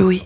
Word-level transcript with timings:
Louis. 0.00 0.22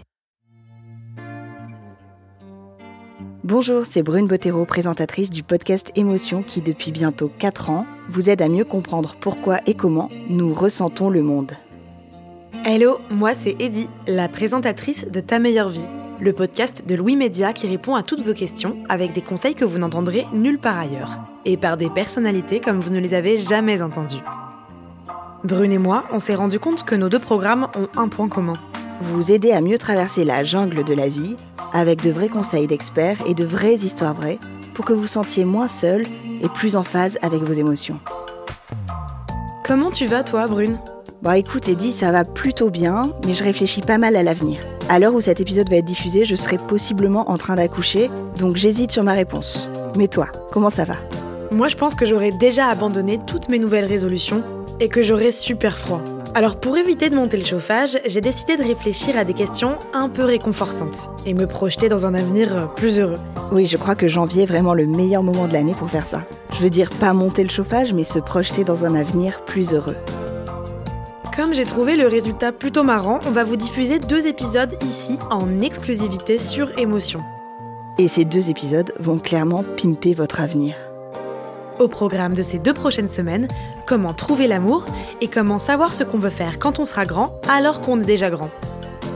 Bonjour, 3.42 3.84
c'est 3.84 4.04
Brune 4.04 4.28
Bottero, 4.28 4.64
présentatrice 4.64 5.30
du 5.30 5.42
podcast 5.42 5.90
Émotion 5.96 6.44
qui, 6.44 6.60
depuis 6.60 6.92
bientôt 6.92 7.28
4 7.40 7.70
ans, 7.70 7.84
vous 8.08 8.30
aide 8.30 8.40
à 8.40 8.48
mieux 8.48 8.64
comprendre 8.64 9.16
pourquoi 9.20 9.58
et 9.66 9.74
comment 9.74 10.10
nous 10.28 10.54
ressentons 10.54 11.10
le 11.10 11.22
monde. 11.22 11.54
Hello, 12.64 13.00
moi 13.10 13.34
c'est 13.34 13.56
Eddie, 13.58 13.88
la 14.06 14.28
présentatrice 14.28 15.08
de 15.10 15.18
Ta 15.18 15.40
meilleure 15.40 15.70
vie, 15.70 15.88
le 16.20 16.32
podcast 16.32 16.86
de 16.86 16.94
Louis 16.94 17.16
Média 17.16 17.52
qui 17.52 17.66
répond 17.66 17.96
à 17.96 18.04
toutes 18.04 18.22
vos 18.22 18.32
questions 18.32 18.76
avec 18.88 19.12
des 19.12 19.22
conseils 19.22 19.56
que 19.56 19.64
vous 19.64 19.78
n'entendrez 19.78 20.24
nulle 20.32 20.60
part 20.60 20.78
ailleurs, 20.78 21.18
et 21.44 21.56
par 21.56 21.76
des 21.76 21.90
personnalités 21.90 22.60
comme 22.60 22.78
vous 22.78 22.92
ne 22.92 23.00
les 23.00 23.12
avez 23.12 23.38
jamais 23.38 23.82
entendues. 23.82 24.22
Brune 25.42 25.72
et 25.72 25.78
moi, 25.78 26.04
on 26.12 26.20
s'est 26.20 26.36
rendu 26.36 26.60
compte 26.60 26.84
que 26.84 26.94
nos 26.94 27.08
deux 27.08 27.18
programmes 27.18 27.66
ont 27.74 27.88
un 27.96 28.06
point 28.06 28.28
commun. 28.28 28.56
Vous 29.00 29.32
aider 29.32 29.50
à 29.50 29.60
mieux 29.60 29.78
traverser 29.78 30.24
la 30.24 30.44
jungle 30.44 30.84
de 30.84 30.94
la 30.94 31.08
vie 31.08 31.36
avec 31.72 32.00
de 32.00 32.10
vrais 32.10 32.28
conseils 32.28 32.66
d'experts 32.66 33.18
et 33.26 33.34
de 33.34 33.44
vraies 33.44 33.74
histoires 33.74 34.14
vraies 34.14 34.38
pour 34.74 34.84
que 34.84 34.92
vous 34.92 35.06
sentiez 35.06 35.44
moins 35.44 35.68
seul 35.68 36.06
et 36.42 36.48
plus 36.48 36.76
en 36.76 36.82
phase 36.82 37.18
avec 37.20 37.42
vos 37.42 37.52
émotions. 37.52 37.98
Comment 39.64 39.90
tu 39.90 40.06
vas 40.06 40.22
toi, 40.22 40.46
Brune? 40.46 40.78
Bah 41.22 41.38
écoute 41.38 41.68
Eddie, 41.68 41.92
ça 41.92 42.12
va 42.12 42.24
plutôt 42.24 42.70
bien, 42.70 43.12
mais 43.26 43.34
je 43.34 43.42
réfléchis 43.42 43.80
pas 43.80 43.98
mal 43.98 44.14
à 44.14 44.22
l'avenir. 44.22 44.60
À 44.88 44.98
l'heure 44.98 45.14
où 45.14 45.20
cet 45.20 45.40
épisode 45.40 45.70
va 45.70 45.76
être 45.76 45.84
diffusé, 45.84 46.24
je 46.24 46.34
serai 46.36 46.58
possiblement 46.58 47.30
en 47.30 47.38
train 47.38 47.56
d'accoucher, 47.56 48.10
donc 48.38 48.56
j'hésite 48.56 48.92
sur 48.92 49.02
ma 49.02 49.14
réponse. 49.14 49.68
Mais 49.96 50.08
toi, 50.08 50.28
comment 50.52 50.70
ça 50.70 50.84
va? 50.84 50.96
Moi 51.50 51.68
je 51.68 51.76
pense 51.76 51.94
que 51.94 52.06
j'aurais 52.06 52.32
déjà 52.32 52.66
abandonné 52.66 53.18
toutes 53.26 53.48
mes 53.48 53.58
nouvelles 53.58 53.86
résolutions 53.86 54.42
et 54.80 54.88
que 54.88 55.02
j'aurais 55.02 55.30
super 55.30 55.78
froid. 55.78 56.02
Alors 56.36 56.56
pour 56.56 56.76
éviter 56.76 57.10
de 57.10 57.14
monter 57.14 57.36
le 57.36 57.44
chauffage, 57.44 57.96
j'ai 58.06 58.20
décidé 58.20 58.56
de 58.56 58.64
réfléchir 58.64 59.16
à 59.16 59.22
des 59.22 59.34
questions 59.34 59.76
un 59.92 60.08
peu 60.08 60.24
réconfortantes 60.24 61.08
et 61.24 61.32
me 61.32 61.46
projeter 61.46 61.88
dans 61.88 62.06
un 62.06 62.14
avenir 62.14 62.56
euh, 62.56 62.66
plus 62.66 62.98
heureux. 62.98 63.20
Oui, 63.52 63.66
je 63.66 63.76
crois 63.76 63.94
que 63.94 64.08
janvier 64.08 64.42
est 64.42 64.46
vraiment 64.46 64.74
le 64.74 64.84
meilleur 64.84 65.22
moment 65.22 65.46
de 65.46 65.52
l'année 65.52 65.74
pour 65.78 65.88
faire 65.88 66.06
ça. 66.06 66.24
Je 66.52 66.60
veux 66.60 66.70
dire 66.70 66.90
pas 66.90 67.12
monter 67.12 67.44
le 67.44 67.50
chauffage, 67.50 67.92
mais 67.92 68.02
se 68.02 68.18
projeter 68.18 68.64
dans 68.64 68.84
un 68.84 68.96
avenir 68.96 69.44
plus 69.44 69.72
heureux. 69.74 69.96
Comme 71.36 71.54
j'ai 71.54 71.64
trouvé 71.64 71.94
le 71.94 72.08
résultat 72.08 72.50
plutôt 72.50 72.82
marrant, 72.82 73.20
on 73.28 73.30
va 73.30 73.44
vous 73.44 73.56
diffuser 73.56 74.00
deux 74.00 74.26
épisodes 74.26 74.76
ici 74.82 75.20
en 75.30 75.60
exclusivité 75.60 76.40
sur 76.40 76.76
émotion. 76.80 77.20
Et 77.98 78.08
ces 78.08 78.24
deux 78.24 78.50
épisodes 78.50 78.92
vont 78.98 79.20
clairement 79.20 79.64
pimper 79.76 80.14
votre 80.14 80.40
avenir. 80.40 80.74
Au 81.80 81.88
programme 81.88 82.34
de 82.34 82.42
ces 82.44 82.60
deux 82.60 82.72
prochaines 82.72 83.08
semaines, 83.08 83.48
comment 83.84 84.14
trouver 84.14 84.46
l'amour 84.46 84.86
et 85.20 85.26
comment 85.26 85.58
savoir 85.58 85.92
ce 85.92 86.04
qu'on 86.04 86.18
veut 86.18 86.30
faire 86.30 86.60
quand 86.60 86.78
on 86.78 86.84
sera 86.84 87.04
grand 87.04 87.40
alors 87.48 87.80
qu'on 87.80 88.00
est 88.00 88.04
déjà 88.04 88.30
grand. 88.30 88.50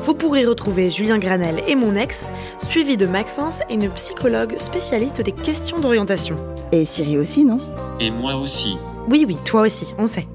Vous 0.03 0.15
pourrez 0.15 0.45
retrouver 0.45 0.91
Julien 0.91 1.19
Granel 1.19 1.63
et 1.69 1.77
mon 1.77 1.95
ex, 1.95 2.27
suivi 2.69 2.97
de 2.97 3.07
Maxence 3.07 3.61
et 3.71 3.75
une 3.75 3.91
psychologue 3.91 4.59
spécialiste 4.59 5.21
des 5.21 5.33
questions 5.33 5.79
d'orientation. 5.79 6.35
Et 6.73 6.85
Siri 6.85 7.17
aussi, 7.17 7.45
non? 7.45 7.61
Et 8.01 8.11
moi 8.11 8.35
aussi. 8.35 8.77
Oui, 9.09 9.25
oui, 9.29 9.37
toi 9.45 9.63
aussi, 9.63 9.95
on 9.99 10.09
sait. 10.09 10.27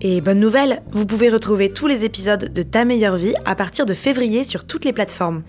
Et 0.00 0.20
bonne 0.20 0.40
nouvelle, 0.40 0.82
vous 0.92 1.06
pouvez 1.06 1.28
retrouver 1.28 1.72
tous 1.72 1.86
les 1.86 2.04
épisodes 2.04 2.52
de 2.52 2.62
Ta 2.62 2.84
meilleure 2.84 3.16
vie 3.16 3.34
à 3.46 3.54
partir 3.56 3.84
de 3.84 3.94
février 3.94 4.44
sur 4.44 4.64
toutes 4.64 4.84
les 4.84 4.92
plateformes. 4.92 5.42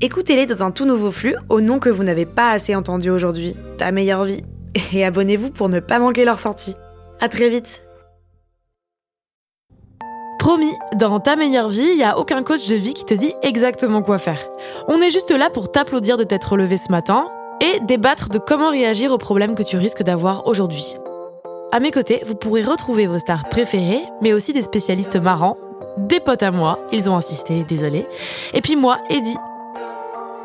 Écoutez-les 0.00 0.46
dans 0.46 0.64
un 0.64 0.70
tout 0.70 0.84
nouveau 0.84 1.12
flux 1.12 1.36
au 1.48 1.60
nom 1.60 1.78
que 1.78 1.88
vous 1.88 2.04
n'avez 2.04 2.26
pas 2.26 2.50
assez 2.50 2.74
entendu 2.74 3.08
aujourd'hui, 3.08 3.54
Ta 3.78 3.90
meilleure 3.90 4.24
vie 4.24 4.42
et 4.92 5.04
abonnez-vous 5.04 5.50
pour 5.50 5.68
ne 5.68 5.80
pas 5.80 5.98
manquer 5.98 6.24
leur 6.24 6.38
sortie. 6.38 6.74
À 7.20 7.28
très 7.28 7.48
vite 7.48 7.82
Promis, 10.38 10.74
dans 10.96 11.20
ta 11.20 11.36
meilleure 11.36 11.68
vie, 11.68 11.86
il 11.92 11.96
n'y 11.96 12.02
a 12.02 12.18
aucun 12.18 12.42
coach 12.42 12.66
de 12.68 12.74
vie 12.74 12.94
qui 12.94 13.04
te 13.04 13.14
dit 13.14 13.32
exactement 13.42 14.02
quoi 14.02 14.18
faire. 14.18 14.50
On 14.88 15.00
est 15.00 15.12
juste 15.12 15.30
là 15.30 15.50
pour 15.50 15.70
t'applaudir 15.70 16.16
de 16.16 16.24
t'être 16.24 16.56
levé 16.56 16.76
ce 16.76 16.90
matin 16.90 17.28
et 17.60 17.78
débattre 17.80 18.28
de 18.28 18.38
comment 18.38 18.70
réagir 18.70 19.12
aux 19.12 19.18
problèmes 19.18 19.54
que 19.54 19.62
tu 19.62 19.76
risques 19.76 20.02
d'avoir 20.02 20.48
aujourd'hui. 20.48 20.96
À 21.70 21.78
mes 21.78 21.92
côtés, 21.92 22.22
vous 22.26 22.34
pourrez 22.34 22.62
retrouver 22.62 23.06
vos 23.06 23.20
stars 23.20 23.48
préférées, 23.48 24.02
mais 24.20 24.32
aussi 24.32 24.52
des 24.52 24.62
spécialistes 24.62 25.16
marrants, 25.16 25.56
des 25.96 26.18
potes 26.18 26.42
à 26.42 26.50
moi, 26.50 26.80
ils 26.92 27.08
ont 27.08 27.16
insisté, 27.16 27.64
désolé, 27.64 28.06
et 28.52 28.60
puis 28.60 28.74
moi, 28.74 28.98
Eddie, 29.10 29.36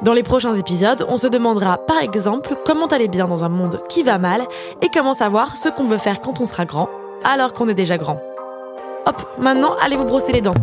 dans 0.03 0.13
les 0.13 0.23
prochains 0.23 0.53
épisodes, 0.53 1.05
on 1.09 1.17
se 1.17 1.27
demandera 1.27 1.77
par 1.77 2.01
exemple 2.01 2.55
comment 2.65 2.85
aller 2.87 3.07
bien 3.07 3.27
dans 3.27 3.43
un 3.43 3.49
monde 3.49 3.81
qui 3.89 4.03
va 4.03 4.17
mal 4.17 4.41
et 4.81 4.89
comment 4.93 5.13
savoir 5.13 5.57
ce 5.57 5.69
qu'on 5.69 5.85
veut 5.85 5.97
faire 5.97 6.21
quand 6.21 6.39
on 6.39 6.45
sera 6.45 6.65
grand, 6.65 6.89
alors 7.23 7.53
qu'on 7.53 7.67
est 7.67 7.73
déjà 7.73 7.97
grand. 7.97 8.21
Hop, 9.05 9.21
maintenant 9.39 9.75
allez 9.81 9.95
vous 9.95 10.05
brosser 10.05 10.33
les 10.33 10.41
dents. 10.41 10.53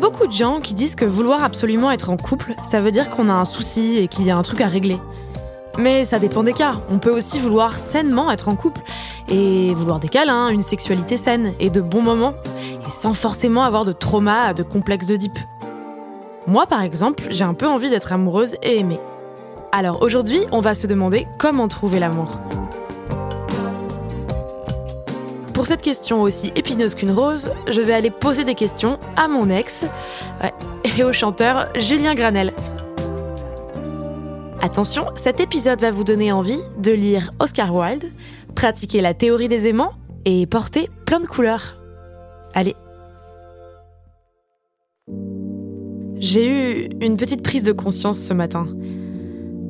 Beaucoup 0.00 0.26
de 0.26 0.32
gens 0.32 0.60
qui 0.60 0.74
disent 0.74 0.94
que 0.94 1.04
vouloir 1.04 1.44
absolument 1.44 1.90
être 1.90 2.10
en 2.10 2.16
couple, 2.16 2.54
ça 2.64 2.80
veut 2.80 2.90
dire 2.90 3.10
qu'on 3.10 3.28
a 3.28 3.34
un 3.34 3.44
souci 3.44 3.98
et 3.98 4.08
qu'il 4.08 4.24
y 4.24 4.30
a 4.30 4.36
un 4.36 4.42
truc 4.42 4.62
à 4.62 4.66
régler. 4.66 4.98
Mais 5.78 6.04
ça 6.04 6.18
dépend 6.18 6.42
des 6.42 6.54
cas. 6.54 6.80
On 6.90 6.98
peut 6.98 7.10
aussi 7.10 7.38
vouloir 7.38 7.78
sainement 7.78 8.30
être 8.32 8.48
en 8.48 8.56
couple 8.56 8.80
et 9.28 9.72
vouloir 9.74 10.00
des 10.00 10.08
câlins, 10.08 10.48
une 10.48 10.62
sexualité 10.62 11.16
saine 11.16 11.52
et 11.60 11.70
de 11.70 11.80
bons 11.80 12.02
moments, 12.02 12.34
et 12.86 12.90
sans 12.90 13.14
forcément 13.14 13.62
avoir 13.62 13.84
de 13.84 13.92
trauma, 13.92 14.54
de 14.54 14.62
complexe 14.62 15.06
de. 15.06 15.18
Moi, 16.46 16.66
par 16.66 16.82
exemple, 16.82 17.24
j'ai 17.30 17.44
un 17.44 17.54
peu 17.54 17.68
envie 17.68 17.90
d'être 17.90 18.12
amoureuse 18.12 18.56
et 18.62 18.78
aimée. 18.78 19.00
Alors 19.70 20.02
aujourd'hui, 20.02 20.40
on 20.50 20.60
va 20.60 20.74
se 20.74 20.86
demander 20.86 21.28
comment 21.38 21.68
trouver 21.68 22.00
l'amour. 22.00 22.40
Pour 25.60 25.66
cette 25.66 25.82
question 25.82 26.22
aussi 26.22 26.50
épineuse 26.56 26.94
qu'une 26.94 27.10
rose, 27.10 27.52
je 27.70 27.82
vais 27.82 27.92
aller 27.92 28.08
poser 28.08 28.44
des 28.44 28.54
questions 28.54 28.98
à 29.14 29.28
mon 29.28 29.50
ex 29.50 29.84
et 30.96 31.04
au 31.04 31.12
chanteur 31.12 31.68
Julien 31.76 32.14
Granel. 32.14 32.54
Attention, 34.62 35.08
cet 35.16 35.38
épisode 35.38 35.78
va 35.78 35.90
vous 35.90 36.02
donner 36.02 36.32
envie 36.32 36.60
de 36.78 36.92
lire 36.92 37.34
Oscar 37.40 37.74
Wilde, 37.74 38.10
pratiquer 38.54 39.02
la 39.02 39.12
théorie 39.12 39.48
des 39.48 39.66
aimants 39.66 39.92
et 40.24 40.46
porter 40.46 40.88
plein 41.04 41.20
de 41.20 41.26
couleurs. 41.26 41.74
Allez. 42.54 42.74
J'ai 46.16 46.48
eu 46.48 46.88
une 47.02 47.18
petite 47.18 47.42
prise 47.42 47.64
de 47.64 47.72
conscience 47.72 48.18
ce 48.18 48.32
matin. 48.32 48.64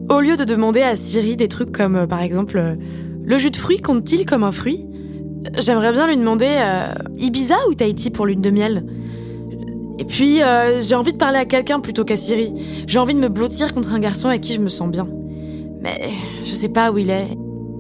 Au 0.09 0.21
lieu 0.21 0.37
de 0.37 0.45
demander 0.45 0.83
à 0.83 0.95
Siri 0.95 1.37
des 1.37 1.49
trucs 1.49 1.72
comme, 1.72 1.97
euh, 1.97 2.07
par 2.07 2.22
exemple, 2.22 2.59
euh, 2.59 2.77
le 3.25 3.39
jus 3.39 3.51
de 3.51 3.57
fruits 3.57 3.83
compte-t-il 3.83 4.25
comme 4.25 4.45
un 4.45 4.53
fruit? 4.53 4.87
J'aimerais 5.59 5.93
bien 5.93 6.06
lui 6.06 6.17
demander 6.17 6.47
euh, 6.49 6.93
Ibiza 7.19 7.56
ou 7.69 7.75
Tahiti 7.75 8.11
pour 8.11 8.27
lune 8.27 8.43
de 8.43 8.51
miel? 8.51 8.84
Et 9.99 10.05
puis, 10.05 10.43
euh, 10.43 10.81
j'ai 10.81 10.95
envie 10.95 11.12
de 11.12 11.19
parler 11.19 11.39
à 11.39 11.45
quelqu'un 11.45 11.81
plutôt 11.81 12.05
qu'à 12.05 12.17
Siri. 12.17 12.84
J'ai 12.87 12.99
envie 12.99 13.15
de 13.15 13.21
me 13.21 13.28
blottir 13.28 13.75
contre 13.75 13.93
un 13.93 13.99
garçon 13.99 14.28
avec 14.28 14.41
qui 14.41 14.55
je 14.55 14.61
me 14.61 14.69
sens 14.69 14.91
bien. 14.91 15.06
Mais 15.81 16.11
je 16.43 16.55
sais 16.55 16.69
pas 16.69 16.91
où 16.91 16.99
il 16.99 17.11
est. 17.11 17.28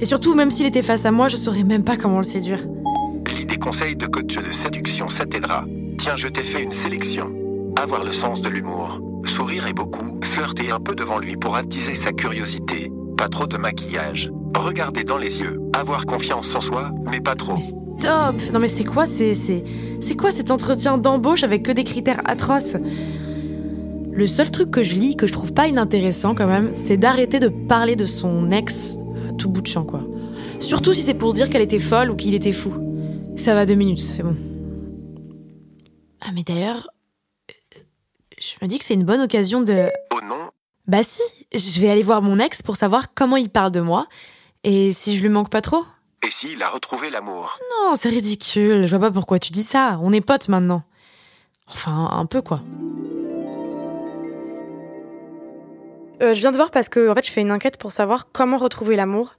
Et 0.00 0.04
surtout, 0.04 0.34
même 0.34 0.50
s'il 0.50 0.66
était 0.66 0.82
face 0.82 1.04
à 1.04 1.10
moi, 1.10 1.28
je 1.28 1.36
saurais 1.36 1.64
même 1.64 1.84
pas 1.84 1.96
comment 1.96 2.18
le 2.18 2.24
séduire. 2.24 2.66
Lis 3.30 3.46
des 3.46 3.58
conseils 3.58 3.96
de 3.96 4.06
coach 4.06 4.36
de 4.36 4.52
séduction, 4.52 5.08
ça. 5.08 5.24
Tiens, 5.26 6.16
je 6.16 6.28
t'ai 6.28 6.42
fait 6.42 6.62
une 6.62 6.72
sélection. 6.72 7.30
Avoir 7.80 8.04
le 8.04 8.12
sens 8.12 8.40
de 8.40 8.48
l'humour. 8.48 9.00
Sourire 9.26 9.66
et 9.66 9.74
beaucoup, 9.74 10.18
flirter 10.22 10.70
un 10.70 10.80
peu 10.80 10.94
devant 10.94 11.18
lui 11.18 11.36
pour 11.36 11.56
attiser 11.56 11.94
sa 11.94 12.12
curiosité. 12.12 12.90
Pas 13.20 13.28
trop 13.28 13.46
de 13.46 13.58
maquillage. 13.58 14.30
Regarder 14.56 15.04
dans 15.04 15.18
les 15.18 15.42
yeux. 15.42 15.60
Avoir 15.74 16.06
confiance 16.06 16.54
en 16.54 16.60
soi, 16.60 16.90
mais 17.04 17.20
pas 17.20 17.34
trop. 17.34 17.56
Mais 17.56 17.60
stop 17.60 18.52
Non 18.54 18.58
mais 18.58 18.66
c'est 18.66 18.84
quoi 18.84 19.04
c'est 19.04 19.34
c'est 19.34 19.62
c'est 20.00 20.16
quoi 20.16 20.30
cet 20.30 20.50
entretien 20.50 20.96
d'embauche 20.96 21.44
avec 21.44 21.62
que 21.62 21.70
des 21.70 21.84
critères 21.84 22.22
atroces? 22.24 22.76
Le 24.10 24.26
seul 24.26 24.50
truc 24.50 24.70
que 24.70 24.82
je 24.82 24.94
lis 24.94 25.16
que 25.16 25.26
je 25.26 25.34
trouve 25.34 25.52
pas 25.52 25.68
inintéressant 25.68 26.34
quand 26.34 26.46
même, 26.46 26.70
c'est 26.72 26.96
d'arrêter 26.96 27.40
de 27.40 27.48
parler 27.48 27.94
de 27.94 28.06
son 28.06 28.50
ex 28.50 28.96
à 29.28 29.34
tout 29.34 29.50
bout 29.50 29.60
de 29.60 29.66
champ 29.66 29.84
quoi. 29.84 30.00
Surtout 30.58 30.94
si 30.94 31.02
c'est 31.02 31.12
pour 31.12 31.34
dire 31.34 31.50
qu'elle 31.50 31.60
était 31.60 31.78
folle 31.78 32.10
ou 32.10 32.16
qu'il 32.16 32.34
était 32.34 32.52
fou. 32.52 32.72
Ça 33.36 33.52
va 33.52 33.66
deux 33.66 33.74
minutes, 33.74 34.00
c'est 34.00 34.22
bon. 34.22 34.34
Ah 36.22 36.30
mais 36.34 36.42
d'ailleurs, 36.42 36.88
euh, 37.50 37.80
je 38.38 38.54
me 38.62 38.66
dis 38.66 38.78
que 38.78 38.84
c'est 38.86 38.94
une 38.94 39.04
bonne 39.04 39.20
occasion 39.20 39.60
de... 39.60 39.90
Oh 40.10 40.20
non, 40.26 40.39
Bah 40.90 41.04
si, 41.04 41.22
je 41.54 41.80
vais 41.80 41.88
aller 41.88 42.02
voir 42.02 42.20
mon 42.20 42.40
ex 42.40 42.62
pour 42.62 42.74
savoir 42.74 43.14
comment 43.14 43.36
il 43.36 43.48
parle 43.48 43.70
de 43.70 43.78
moi 43.78 44.08
et 44.64 44.90
si 44.90 45.16
je 45.16 45.22
lui 45.22 45.28
manque 45.28 45.48
pas 45.48 45.60
trop. 45.60 45.84
et 46.26 46.30
s'il 46.32 46.60
a 46.64 46.68
retrouvé 46.68 47.10
l'amour 47.10 47.60
Non, 47.70 47.94
c'est 47.94 48.08
ridicule, 48.08 48.88
je 48.88 48.96
vois 48.96 49.06
pas 49.06 49.12
pourquoi 49.12 49.38
tu 49.38 49.52
dis 49.52 49.62
ça, 49.62 50.00
on 50.02 50.12
est 50.12 50.20
potes 50.20 50.48
maintenant. 50.48 50.82
Enfin, 51.68 52.08
un 52.10 52.26
peu 52.26 52.42
quoi. 52.42 52.62
Euh, 56.22 56.34
je 56.34 56.40
viens 56.40 56.50
de 56.50 56.56
voir 56.56 56.72
parce 56.72 56.88
que 56.88 57.08
en 57.08 57.14
fait, 57.14 57.24
je 57.24 57.30
fais 57.30 57.42
une 57.42 57.52
enquête 57.52 57.76
pour 57.78 57.92
savoir 57.92 58.32
comment 58.32 58.56
retrouver 58.56 58.96
l'amour. 58.96 59.36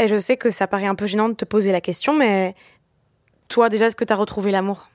Et 0.00 0.08
je 0.08 0.18
sais 0.18 0.36
que 0.36 0.50
ça 0.50 0.66
paraît 0.66 0.86
un 0.86 0.96
peu 0.96 1.06
gênant 1.06 1.28
de 1.28 1.34
te 1.34 1.44
poser 1.44 1.70
la 1.70 1.80
question, 1.80 2.12
mais 2.12 2.56
toi 3.46 3.68
déjà, 3.68 3.86
est-ce 3.86 3.94
que 3.94 4.02
t'as 4.04 4.16
retrouvé 4.16 4.50
l'amour? 4.50 4.88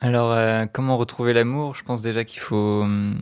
Alors, 0.00 0.30
euh, 0.30 0.66
comment 0.72 0.96
retrouver 0.98 1.32
l'amour? 1.32 1.74
Je 1.74 1.82
pense 1.82 2.00
déjà 2.00 2.24
qu'il 2.24 2.38
faut, 2.40 2.82
hum, 2.82 3.20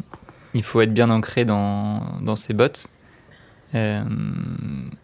il 0.55 0.63
faut 0.63 0.81
être 0.81 0.93
bien 0.93 1.11
ancré 1.11 1.45
dans, 1.45 2.03
dans 2.21 2.37
ses 2.37 2.55
bottes. 2.55 2.89
Euh, 3.75 4.03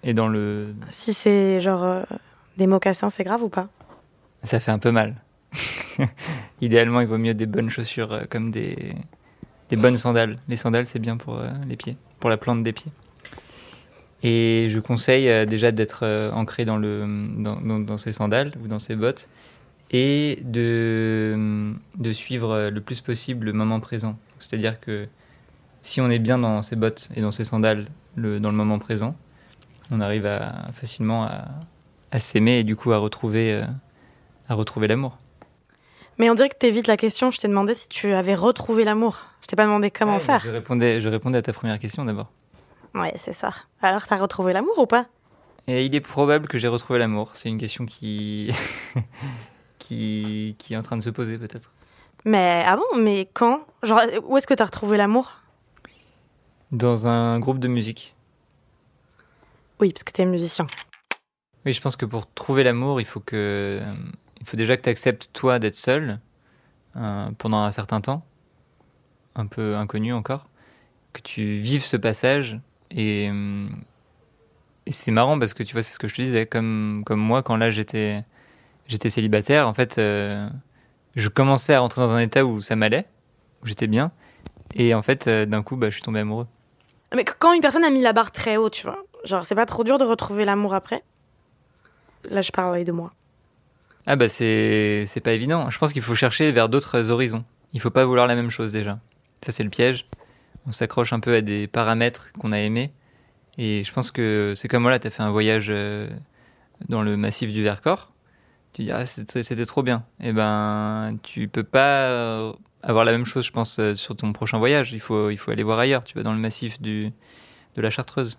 et 0.03 0.15
dans 0.15 0.29
le. 0.29 0.75
Si 0.91 1.13
c'est 1.13 1.61
genre 1.61 1.85
euh, 1.85 2.03
des 2.57 2.67
mocassins, 2.67 3.11
c'est 3.11 3.25
grave 3.25 3.43
ou 3.43 3.49
pas? 3.49 3.69
Ça 4.43 4.61
fait 4.61 4.73
un 4.73 4.79
peu 4.79 4.91
mal. 4.91 5.15
Idéalement, 6.61 7.01
il 7.01 7.07
vaut 7.07 7.19
mieux 7.19 7.35
des 7.35 7.47
bonnes 7.47 7.71
chaussures 7.71 8.13
euh, 8.13 8.23
comme 8.29 8.51
des, 8.51 8.95
des 9.69 9.77
bonnes 9.77 9.97
sandales. 9.97 10.39
Les 10.49 10.57
sandales, 10.57 10.87
c'est 10.87 10.99
bien 10.99 11.17
pour 11.17 11.37
euh, 11.37 11.49
les 11.69 11.77
pieds, 11.77 11.97
pour 12.19 12.29
la 12.29 12.37
plante 12.37 12.63
des 12.63 12.73
pieds. 12.73 12.91
Et 14.23 14.67
je 14.71 14.81
conseille 14.81 15.47
déjà 15.47 15.71
d'être 15.71 16.31
ancré 16.33 16.65
dans, 16.65 16.79
le, 16.79 17.05
dans, 17.37 17.61
dans, 17.61 17.79
dans 17.79 17.97
ses 17.99 18.13
sandales 18.13 18.53
ou 18.65 18.67
dans 18.67 18.79
ses 18.79 18.97
bottes 18.97 19.29
et 19.91 20.41
de, 20.43 21.73
de 21.97 22.13
suivre 22.13 22.71
le 22.71 22.81
plus 22.81 23.03
possible 23.03 23.47
le 23.47 23.53
moment 23.53 23.79
présent. 23.79 24.19
C'est-à-dire 24.39 24.81
que 24.81 25.07
si 25.87 26.01
on 26.01 26.11
est 26.11 26.19
bien 26.19 26.39
dans 26.39 26.63
ses 26.63 26.75
bottes 26.77 27.09
et 27.15 27.21
dans 27.21 27.31
ses 27.31 27.45
sandales 27.45 27.87
le, 28.17 28.41
dans 28.41 28.51
le 28.51 28.57
moment 28.57 28.79
présent, 28.79 29.15
on 29.91 30.01
arrive 30.01 30.27
à, 30.27 30.67
facilement 30.73 31.25
à, 31.25 31.45
à 32.11 32.19
s'aimer 32.19 32.59
et 32.59 32.65
du 32.65 32.75
coup 32.75 32.93
à 32.93 32.99
retrouver, 32.99 33.53
euh, 33.53 33.65
à 34.49 34.55
retrouver 34.55 34.89
l'amour. 34.89 35.17
Mais 36.19 36.29
on 36.31 36.35
dirait 36.35 36.49
que 36.49 36.57
t'évites 36.57 36.87
la 36.89 36.97
question. 36.97 37.31
Je 37.31 37.39
t'ai 37.39 37.47
demandé 37.47 37.75
si 37.75 37.89
tu 37.89 38.13
avais 38.15 38.35
retrouvé 38.35 38.85
l'amour. 38.85 39.27
Je 39.43 39.47
t'ai 39.47 39.55
pas 39.55 39.65
demandé 39.65 39.91
comment 39.91 40.15
Ouais, 40.15 40.21
faire. 40.21 40.41
je 40.41 40.51
répondais, 40.51 41.01
je 41.01 41.09
répondais 41.09 41.39
à 41.39 41.43
ta 41.43 41.53
première 41.53 41.79
question 41.79 42.05
d'abord. 42.05 42.31
Ouais, 42.95 43.13
c'est 43.23 43.35
ça. 43.35 43.51
Alors, 43.83 44.07
t'as 44.07 44.17
retrouvé 44.17 44.55
l'amour 44.55 44.79
ou 44.79 44.87
pas? 44.87 45.07
Et 45.69 45.85
il 45.85 45.95
est 45.95 46.01
probable 46.01 46.49
que 46.49 46.59
j'ai 46.59 46.69
retrouvé 46.69 46.99
l'amour. 46.99 47.33
C'est 47.35 47.49
une 47.51 47.59
question 47.59 47.87
qui... 47.87 48.51
qui... 49.79 50.57
qui 50.59 50.75
est 50.75 50.77
en 50.77 50.83
train 50.83 50.97
de 50.97 51.03
se 51.03 51.11
poser 51.11 51.39
peut-être. 51.39 51.71
Mais 52.25 52.65
ah 52.67 52.77
bon? 52.77 53.01
Mais 53.01 53.29
quand? 53.35 53.61
Genre, 53.83 54.01
où 54.27 54.37
est-ce 54.37 54.47
que 54.47 54.55
t'as 54.55 54.65
retrouvé 54.65 54.97
l'amour? 54.97 55.35
Dans 56.73 57.07
un 57.07 57.39
groupe 57.39 57.59
de 57.59 57.69
musique. 57.69 58.15
Oui, 59.81 59.93
parce 59.93 60.05
que 60.05 60.13
t'es 60.13 60.25
musicien. 60.25 60.67
Oui, 61.65 61.73
je 61.73 61.81
pense 61.81 61.97
que 61.97 62.07
pour 62.07 62.33
trouver 62.33 62.65
l'amour, 62.65 63.01
il 63.01 63.07
faut 63.07 63.21
que... 63.21 63.81
Il 64.41 64.47
faut 64.47 64.57
déjà 64.57 64.77
que 64.77 64.83
tu 64.83 64.89
acceptes 64.89 65.31
toi 65.33 65.59
d'être 65.59 65.75
seul 65.75 66.21
euh, 66.97 67.31
pendant 67.39 67.59
un 67.59 67.73
certain 67.73 68.01
temps, 68.01 68.25
un 69.35 69.47
peu 69.47 69.77
inconnu 69.77 70.13
encore, 70.13 70.47
que 71.13 71.21
tu 71.21 71.57
vives 71.57 71.85
ce 71.85 71.97
passage 71.97 72.61
et, 72.91 73.29
euh, 73.33 73.69
et 74.87 74.93
c'est 74.93 75.11
marrant 75.11 75.39
parce 75.39 75.53
que 75.53 75.63
tu 75.63 75.73
vois, 75.73 75.83
c'est 75.83 75.95
ce 75.95 75.99
que 75.99 76.07
je 76.07 76.15
te 76.15 76.23
disais, 76.23 76.47
comme, 76.47 77.03
comme 77.05 77.21
moi 77.21 77.43
quand 77.43 77.57
là 77.57 77.71
j'étais 77.71 78.25
j'étais 78.87 79.11
célibataire, 79.11 79.69
en 79.69 79.75
fait, 79.75 79.99
euh, 79.99 80.49
je 81.17 81.29
commençais 81.29 81.75
à 81.75 81.81
rentrer 81.81 82.03
dans 82.03 82.13
un 82.13 82.21
état 82.21 82.45
où 82.45 82.61
ça 82.61 82.77
m'allait, 82.77 83.07
où 83.63 83.67
j'étais 83.67 83.89
bien, 83.89 84.13
et 84.75 84.95
en 84.95 85.03
fait, 85.03 85.27
euh, 85.27 85.47
d'un 85.47 85.63
coup, 85.63 85.77
bah, 85.77 85.91
je 85.91 85.95
suis 85.95 86.03
tombé 86.03 86.21
amoureux. 86.21 86.47
Mais 87.17 87.25
qu- 87.25 87.33
quand 87.39 87.55
une 87.55 87.63
personne 87.63 87.83
a 87.83 87.89
mis 87.91 88.03
la 88.03 88.13
barre 88.13 88.31
très 88.31 88.59
haut, 88.59 88.69
tu 88.69 88.83
vois, 88.87 89.03
genre, 89.25 89.45
c'est 89.45 89.55
pas 89.55 89.65
trop 89.65 89.85
dur 89.85 89.97
de 89.97 90.05
retrouver 90.05 90.45
l'amour 90.45 90.75
après? 90.75 91.03
Là, 92.29 92.43
je 92.43 92.53
parlais 92.53 92.85
de 92.85 92.93
moi. 92.93 93.13
Ah 94.07 94.15
bah 94.15 94.29
c'est 94.29 95.03
c'est 95.07 95.21
pas 95.21 95.33
évident. 95.33 95.69
Je 95.71 95.79
pense 95.79 95.93
qu'il 95.93 96.03
faut 96.03 96.15
chercher 96.15 96.53
vers 96.53 96.69
d'autres 96.69 97.11
horizons. 97.11 97.45
Il 97.73 97.81
faut 97.81 97.91
pas 97.91 98.05
vouloir 98.05 98.27
la 98.29 98.37
même 98.37 98.51
chose 98.51 98.71
déjà. 98.71 99.01
Ça 99.43 99.51
c'est 99.51 99.65
le 99.65 99.71
piège. 99.71 100.07
On 100.69 100.73
s'accroche 100.73 101.13
un 101.13 101.19
peu 101.19 101.35
à 101.35 101.41
des 101.41 101.67
paramètres 101.67 102.33
qu'on 102.39 102.53
a 102.53 102.59
aimés. 102.59 102.93
Et 103.59 103.83
je 103.83 103.93
pense 103.93 104.11
que 104.13 104.53
c'est 104.55 104.69
comme 104.69 104.83
voilà, 104.83 104.99
t'as 105.01 105.11
fait 105.11 105.23
un 105.25 105.31
voyage 105.31 105.67
euh, 105.71 106.09
dans 106.89 107.03
le 107.03 107.17
massif 107.17 107.53
du 107.53 107.63
Vercors. 107.65 108.13
Tu 108.75 108.83
dis 108.85 108.93
ah 108.93 109.07
c'était 109.07 109.67
trop 109.67 109.83
bien. 109.83 110.05
Et 110.21 110.33
ben 110.33 111.17
tu 111.25 111.49
peux 111.49 111.65
pas 111.65 112.07
euh, 112.09 112.53
avoir 112.83 113.05
la 113.05 113.13
même 113.13 113.25
chose, 113.25 113.45
je 113.47 113.53
pense, 113.53 113.79
euh, 113.79 113.95
sur 113.95 114.17
ton 114.17 114.33
prochain 114.33 114.59
voyage. 114.59 114.93
Il 114.93 115.01
faut 115.01 115.31
il 115.31 115.37
faut 115.37 115.51
aller 115.51 115.63
voir 115.63 115.79
ailleurs. 115.79 116.05
Tu 116.05 116.15
vas 116.15 116.23
dans 116.23 116.33
le 116.33 116.39
massif 116.39 116.81
du 116.81 117.13
de 117.75 117.83
la 117.83 117.91
Chartreuse. 117.91 118.39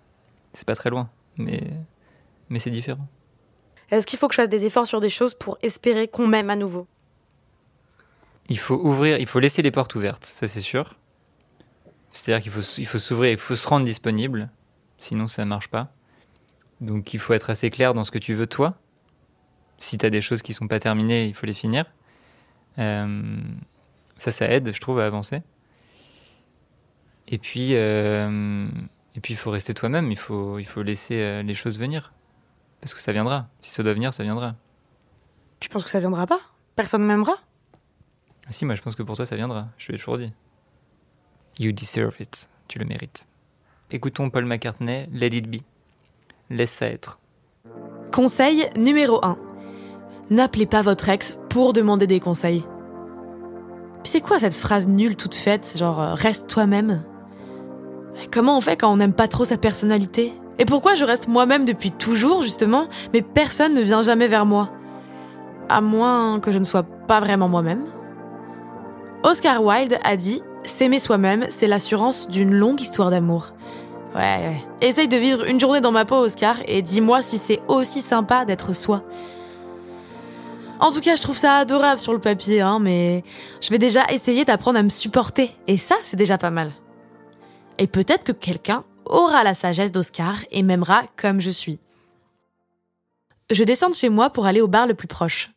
C'est 0.52 0.66
pas 0.66 0.74
très 0.74 0.90
loin, 0.90 1.10
mais 1.36 1.62
mais 2.48 2.58
c'est 2.58 2.70
différent. 2.70 3.06
Est-ce 3.90 4.06
qu'il 4.06 4.18
faut 4.18 4.28
que 4.28 4.34
je 4.34 4.40
fasse 4.40 4.48
des 4.48 4.66
efforts 4.66 4.86
sur 4.86 5.00
des 5.00 5.10
choses 5.10 5.34
pour 5.34 5.58
espérer 5.62 6.08
qu'on 6.08 6.26
m'aime 6.26 6.50
à 6.50 6.56
nouveau? 6.56 6.86
Il 8.48 8.58
faut 8.58 8.76
ouvrir, 8.76 9.18
il 9.18 9.26
faut 9.26 9.40
laisser 9.40 9.62
les 9.62 9.70
portes 9.70 9.94
ouvertes, 9.94 10.24
ça 10.24 10.46
c'est 10.46 10.60
sûr. 10.60 10.94
C'est-à-dire 12.10 12.42
qu'il 12.42 12.52
faut, 12.52 12.60
il 12.78 12.86
faut 12.86 12.98
s'ouvrir, 12.98 13.30
il 13.30 13.38
faut 13.38 13.56
se 13.56 13.68
rendre 13.68 13.84
disponible, 13.84 14.50
sinon 14.98 15.26
ça 15.26 15.44
marche 15.44 15.68
pas. 15.68 15.92
Donc 16.80 17.12
il 17.14 17.20
faut 17.20 17.34
être 17.34 17.50
assez 17.50 17.70
clair 17.70 17.94
dans 17.94 18.04
ce 18.04 18.10
que 18.10 18.18
tu 18.18 18.34
veux 18.34 18.46
toi. 18.46 18.78
Si 19.78 19.98
tu 19.98 20.06
as 20.06 20.10
des 20.10 20.20
choses 20.20 20.42
qui 20.42 20.54
sont 20.54 20.68
pas 20.68 20.78
terminées, 20.78 21.26
il 21.26 21.34
faut 21.34 21.46
les 21.46 21.52
finir. 21.52 21.84
Euh, 22.78 23.36
ça, 24.18 24.30
ça 24.30 24.50
aide, 24.50 24.74
je 24.74 24.80
trouve, 24.80 25.00
à 25.00 25.06
avancer. 25.06 25.42
Et 27.28 27.38
puis, 27.38 27.70
euh, 27.74 28.68
et 29.14 29.20
puis 29.20 29.34
il 29.34 29.36
faut 29.36 29.50
rester 29.50 29.74
toi-même, 29.74 30.10
il 30.10 30.18
faut, 30.18 30.58
il 30.58 30.64
faut 30.64 30.82
laisser 30.82 31.20
euh, 31.20 31.42
les 31.42 31.54
choses 31.54 31.78
venir. 31.78 32.12
Parce 32.80 32.94
que 32.94 33.00
ça 33.00 33.12
viendra. 33.12 33.48
Si 33.60 33.72
ça 33.72 33.82
doit 33.82 33.94
venir, 33.94 34.14
ça 34.14 34.22
viendra. 34.22 34.54
Tu 35.60 35.68
penses 35.68 35.84
que 35.84 35.90
ça 35.90 36.00
viendra 36.00 36.26
pas? 36.26 36.40
Personne 36.76 37.04
m'aimera? 37.04 37.34
Ah 38.46 38.52
si, 38.52 38.64
moi 38.64 38.74
je 38.74 38.82
pense 38.82 38.94
que 38.94 39.02
pour 39.02 39.16
toi 39.16 39.26
ça 39.26 39.36
viendra, 39.36 39.68
je 39.76 39.92
l'ai 39.92 39.98
toujours 39.98 40.18
dit. 40.18 40.32
You 41.58 41.72
deserve 41.72 42.14
it, 42.20 42.48
tu 42.66 42.78
le 42.78 42.84
mérites. 42.84 43.28
Écoutons 43.90 44.30
Paul 44.30 44.44
McCartney, 44.44 45.08
Let 45.12 45.36
It 45.36 45.50
Be. 45.50 45.62
Laisse 46.48 46.70
ça 46.70 46.86
être. 46.86 47.18
Conseil 48.12 48.70
numéro 48.76 49.22
1. 49.24 49.36
N'appelez 50.30 50.66
pas 50.66 50.82
votre 50.82 51.08
ex 51.08 51.36
pour 51.50 51.72
demander 51.72 52.06
des 52.06 52.20
conseils. 52.20 52.64
Puis 54.02 54.12
c'est 54.12 54.20
quoi 54.20 54.38
cette 54.38 54.54
phrase 54.54 54.88
nulle 54.88 55.16
toute 55.16 55.34
faite, 55.34 55.74
genre 55.76 56.00
euh, 56.00 56.14
reste 56.14 56.48
toi-même? 56.48 57.02
Comment 58.32 58.56
on 58.56 58.60
fait 58.60 58.76
quand 58.76 58.92
on 58.92 58.96
n'aime 58.96 59.12
pas 59.12 59.28
trop 59.28 59.44
sa 59.44 59.56
personnalité? 59.56 60.32
Et 60.58 60.64
pourquoi 60.64 60.94
je 60.94 61.04
reste 61.04 61.28
moi-même 61.28 61.64
depuis 61.64 61.92
toujours, 61.92 62.42
justement, 62.42 62.88
mais 63.12 63.22
personne 63.22 63.74
ne 63.74 63.82
vient 63.82 64.02
jamais 64.02 64.26
vers 64.26 64.46
moi? 64.46 64.70
À 65.68 65.80
moins 65.80 66.40
que 66.40 66.50
je 66.50 66.58
ne 66.58 66.64
sois 66.64 66.82
pas 66.82 67.20
vraiment 67.20 67.48
moi-même. 67.48 67.84
Oscar 69.22 69.62
Wilde 69.62 69.98
a 70.02 70.16
dit 70.16 70.42
S'aimer 70.64 70.98
soi-même, 70.98 71.46
c'est 71.48 71.66
l'assurance 71.66 72.28
d'une 72.28 72.52
longue 72.52 72.80
histoire 72.80 73.10
d'amour. 73.10 73.52
Ouais, 74.14 74.20
ouais. 74.20 74.64
Essaye 74.80 75.08
de 75.08 75.16
vivre 75.16 75.44
une 75.44 75.60
journée 75.60 75.80
dans 75.80 75.92
ma 75.92 76.04
peau, 76.04 76.16
Oscar, 76.16 76.56
et 76.66 76.82
dis-moi 76.82 77.22
si 77.22 77.38
c'est 77.38 77.60
aussi 77.68 78.00
sympa 78.00 78.44
d'être 78.44 78.74
soi. 78.74 79.02
En 80.80 80.92
tout 80.92 81.00
cas, 81.00 81.16
je 81.16 81.22
trouve 81.22 81.36
ça 81.36 81.56
adorable 81.56 81.98
sur 81.98 82.12
le 82.12 82.20
papier, 82.20 82.60
hein, 82.60 82.78
mais 82.78 83.24
je 83.60 83.70
vais 83.70 83.78
déjà 83.78 84.04
essayer 84.10 84.44
d'apprendre 84.44 84.78
à 84.78 84.82
me 84.82 84.88
supporter, 84.88 85.50
et 85.66 85.76
ça, 85.76 85.96
c'est 86.04 86.16
déjà 86.16 86.38
pas 86.38 86.50
mal. 86.50 86.70
Et 87.78 87.86
peut-être 87.86 88.24
que 88.24 88.32
quelqu'un 88.32 88.84
aura 89.06 89.42
la 89.42 89.54
sagesse 89.54 89.92
d'Oscar 89.92 90.36
et 90.50 90.62
m'aimera 90.62 91.02
comme 91.16 91.40
je 91.40 91.50
suis. 91.50 91.78
Je 93.50 93.64
descends 93.64 93.90
de 93.90 93.94
chez 93.94 94.08
moi 94.08 94.30
pour 94.30 94.46
aller 94.46 94.60
au 94.60 94.68
bar 94.68 94.86
le 94.86 94.94
plus 94.94 95.08
proche. 95.08 95.50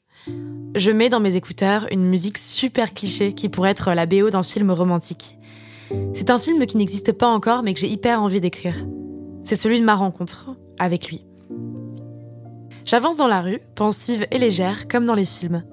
Je 0.75 0.91
mets 0.91 1.09
dans 1.09 1.19
mes 1.19 1.35
écouteurs 1.35 1.87
une 1.91 2.05
musique 2.05 2.37
super 2.37 2.93
cliché 2.93 3.33
qui 3.33 3.49
pourrait 3.49 3.71
être 3.71 3.91
la 3.91 4.05
BO 4.05 4.29
d'un 4.29 4.43
film 4.43 4.71
romantique. 4.71 5.37
C'est 6.13 6.29
un 6.29 6.39
film 6.39 6.65
qui 6.65 6.77
n'existe 6.77 7.11
pas 7.11 7.27
encore 7.27 7.63
mais 7.63 7.73
que 7.73 7.79
j'ai 7.79 7.89
hyper 7.89 8.21
envie 8.21 8.39
d'écrire. 8.39 8.75
C'est 9.43 9.57
celui 9.57 9.79
de 9.79 9.85
ma 9.85 9.95
rencontre 9.95 10.51
avec 10.79 11.09
lui. 11.09 11.25
J'avance 12.85 13.17
dans 13.17 13.27
la 13.27 13.41
rue, 13.41 13.61
pensive 13.75 14.25
et 14.31 14.37
légère, 14.37 14.87
comme 14.87 15.05
dans 15.05 15.15
les 15.15 15.25
films. 15.25 15.63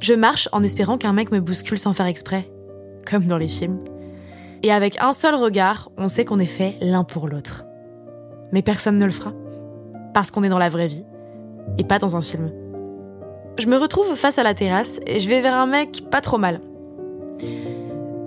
Je 0.00 0.14
marche 0.14 0.48
en 0.52 0.62
espérant 0.62 0.98
qu'un 0.98 1.12
mec 1.12 1.30
me 1.30 1.40
bouscule 1.40 1.78
sans 1.78 1.92
faire 1.92 2.06
exprès, 2.06 2.50
comme 3.08 3.26
dans 3.26 3.38
les 3.38 3.48
films. 3.48 3.78
Et 4.62 4.72
avec 4.72 5.00
un 5.00 5.12
seul 5.12 5.34
regard, 5.34 5.90
on 5.96 6.08
sait 6.08 6.24
qu'on 6.24 6.38
est 6.38 6.46
fait 6.46 6.76
l'un 6.80 7.04
pour 7.04 7.28
l'autre. 7.28 7.64
Mais 8.52 8.62
personne 8.62 8.98
ne 8.98 9.04
le 9.04 9.12
fera, 9.12 9.32
parce 10.14 10.30
qu'on 10.30 10.42
est 10.42 10.48
dans 10.48 10.58
la 10.58 10.68
vraie 10.68 10.88
vie, 10.88 11.04
et 11.78 11.84
pas 11.84 11.98
dans 11.98 12.16
un 12.16 12.22
film. 12.22 12.50
Je 13.58 13.68
me 13.68 13.76
retrouve 13.76 14.14
face 14.14 14.38
à 14.38 14.42
la 14.42 14.54
terrasse 14.54 15.00
et 15.06 15.18
je 15.20 15.28
vais 15.28 15.40
vers 15.40 15.54
un 15.54 15.66
mec 15.66 16.04
pas 16.10 16.20
trop 16.20 16.38
mal. 16.38 16.60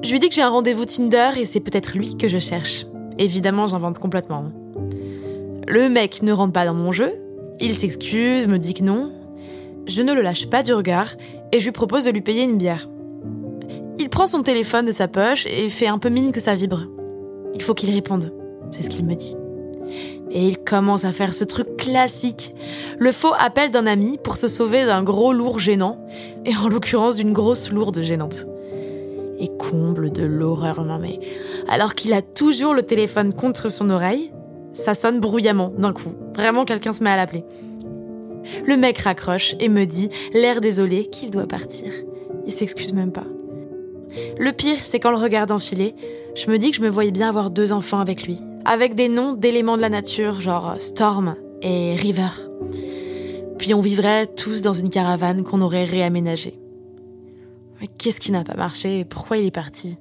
Je 0.02 0.12
lui 0.12 0.20
dis 0.20 0.30
que 0.30 0.36
j'ai 0.36 0.42
un 0.42 0.50
rendez-vous 0.50 0.86
Tinder 0.86 1.32
et 1.38 1.46
c'est 1.46 1.60
peut-être 1.60 1.96
lui 1.96 2.16
que 2.18 2.28
je 2.28 2.40
cherche. 2.40 2.88
Évidemment, 3.20 3.68
j'invente 3.68 4.00
complètement. 4.00 4.46
hein. 4.48 4.54
Le 5.68 5.88
mec 5.90 6.24
ne 6.24 6.32
rentre 6.32 6.54
pas 6.54 6.66
dans 6.66 6.74
mon 6.74 6.92
jeu, 6.92 7.14
il 7.62 7.76
s'excuse, 7.76 8.48
me 8.48 8.58
dit 8.58 8.74
que 8.74 8.84
non. 8.84 9.12
Je 9.88 10.02
ne 10.02 10.14
le 10.14 10.22
lâche 10.22 10.50
pas 10.50 10.64
du 10.64 10.74
regard 10.74 11.16
et 11.52 11.60
je 11.60 11.66
lui 11.66 11.72
propose 11.72 12.06
de 12.06 12.12
lui 12.12 12.22
payer 12.22 12.44
une 12.44 12.58
bière. 12.58 12.90
Il 13.98 14.10
prend 14.10 14.28
son 14.28 14.44
téléphone 14.44 14.86
de 14.86 14.92
sa 14.92 15.08
poche 15.08 15.46
et 15.48 15.70
fait 15.70 15.88
un 15.88 15.98
peu 15.98 16.10
mine 16.10 16.32
que 16.32 16.40
ça 16.40 16.56
vibre. 16.56 16.86
Il 17.54 17.62
faut 17.62 17.74
qu'il 17.74 17.94
réponde, 17.94 18.34
c'est 18.72 18.84
ce 18.84 18.90
qu'il 18.90 19.06
me 19.06 19.16
dit. 19.16 19.36
Et 20.32 20.48
il 20.48 20.60
commence 20.60 21.06
à 21.06 21.12
faire 21.12 21.34
ce 21.34 21.44
truc 21.44 21.76
classique, 21.76 22.54
le 23.00 23.12
faux 23.12 23.34
appel 23.38 23.72
d'un 23.72 23.88
ami 23.88 24.20
pour 24.24 24.38
se 24.38 24.48
sauver 24.48 24.86
d'un 24.86 25.04
gros 25.04 25.34
lourd 25.34 25.60
gênant, 25.60 26.06
et 26.46 26.56
en 26.56 26.70
l'occurrence 26.70 27.16
d'une 27.16 27.34
grosse 27.34 27.72
lourde 27.72 28.02
gênante. 28.02 28.46
Et 29.40 29.50
comble 29.58 30.12
de 30.12 30.24
l'horreur, 30.24 30.84
non 30.84 31.00
mais, 31.00 31.20
alors 31.68 31.96
qu'il 31.96 32.14
a 32.14 32.22
toujours 32.22 32.74
le 32.76 32.84
téléphone 32.84 33.34
contre 33.34 33.70
son 33.70 33.90
oreille, 33.90 34.32
ça 34.74 34.94
sonne 34.94 35.20
bruyamment 35.20 35.74
d'un 35.78 35.94
coup. 35.94 36.12
Vraiment, 36.36 36.66
quelqu'un 36.66 36.94
se 36.94 37.04
met 37.04 37.10
à 37.10 37.18
l'appeler. 37.18 37.44
Le 38.66 38.78
mec 38.78 38.98
raccroche 39.00 39.56
et 39.60 39.70
me 39.70 39.86
dit, 39.86 40.10
l'air 40.34 40.62
désolé, 40.62 41.06
qu'il 41.06 41.30
doit 41.30 41.48
partir? 41.48 41.92
il 42.50 42.52
s'excuse 42.52 42.94
même 42.94 43.12
pas. 43.12 43.28
Le 44.40 44.52
pire, 44.52 44.80
c'est 44.84 45.00
qu'en 45.00 45.12
le 45.12 45.18
regardant 45.18 45.60
filer, 45.60 45.94
je 46.36 46.50
me 46.50 46.58
dis 46.58 46.72
que 46.72 46.78
je 46.78 46.82
me 46.82 46.90
voyais 46.90 47.12
bien 47.12 47.30
avoir 47.30 47.52
deux 47.52 47.72
enfants 47.72 48.00
avec 48.00 48.26
lui, 48.26 48.40
avec 48.66 48.96
des 48.96 49.08
noms 49.08 49.34
d'éléments 49.34 49.78
de 49.78 49.82
la 49.82 49.90
nature, 49.90 50.42
genre 50.42 50.76
Storm 50.80 51.36
et 51.62 51.96
River. 51.96 52.30
Puis 53.60 53.74
on 53.76 53.82
vivrait 53.82 54.26
tous 54.26 54.62
dans 54.62 54.74
une 54.74 54.90
caravane 54.90 55.44
qu'on 55.44 55.62
aurait 55.62 55.86
réaménagée. 55.86 56.60
Mais 57.80 57.88
qu'est-ce 57.88 58.20
qui 58.20 58.32
n'a 58.32 58.44
pas 58.44 58.56
marché 58.56 59.00
et 59.00 59.06
pourquoi 59.06 59.38
il 59.38 59.46
est 59.46 59.52
parti? 59.52 59.98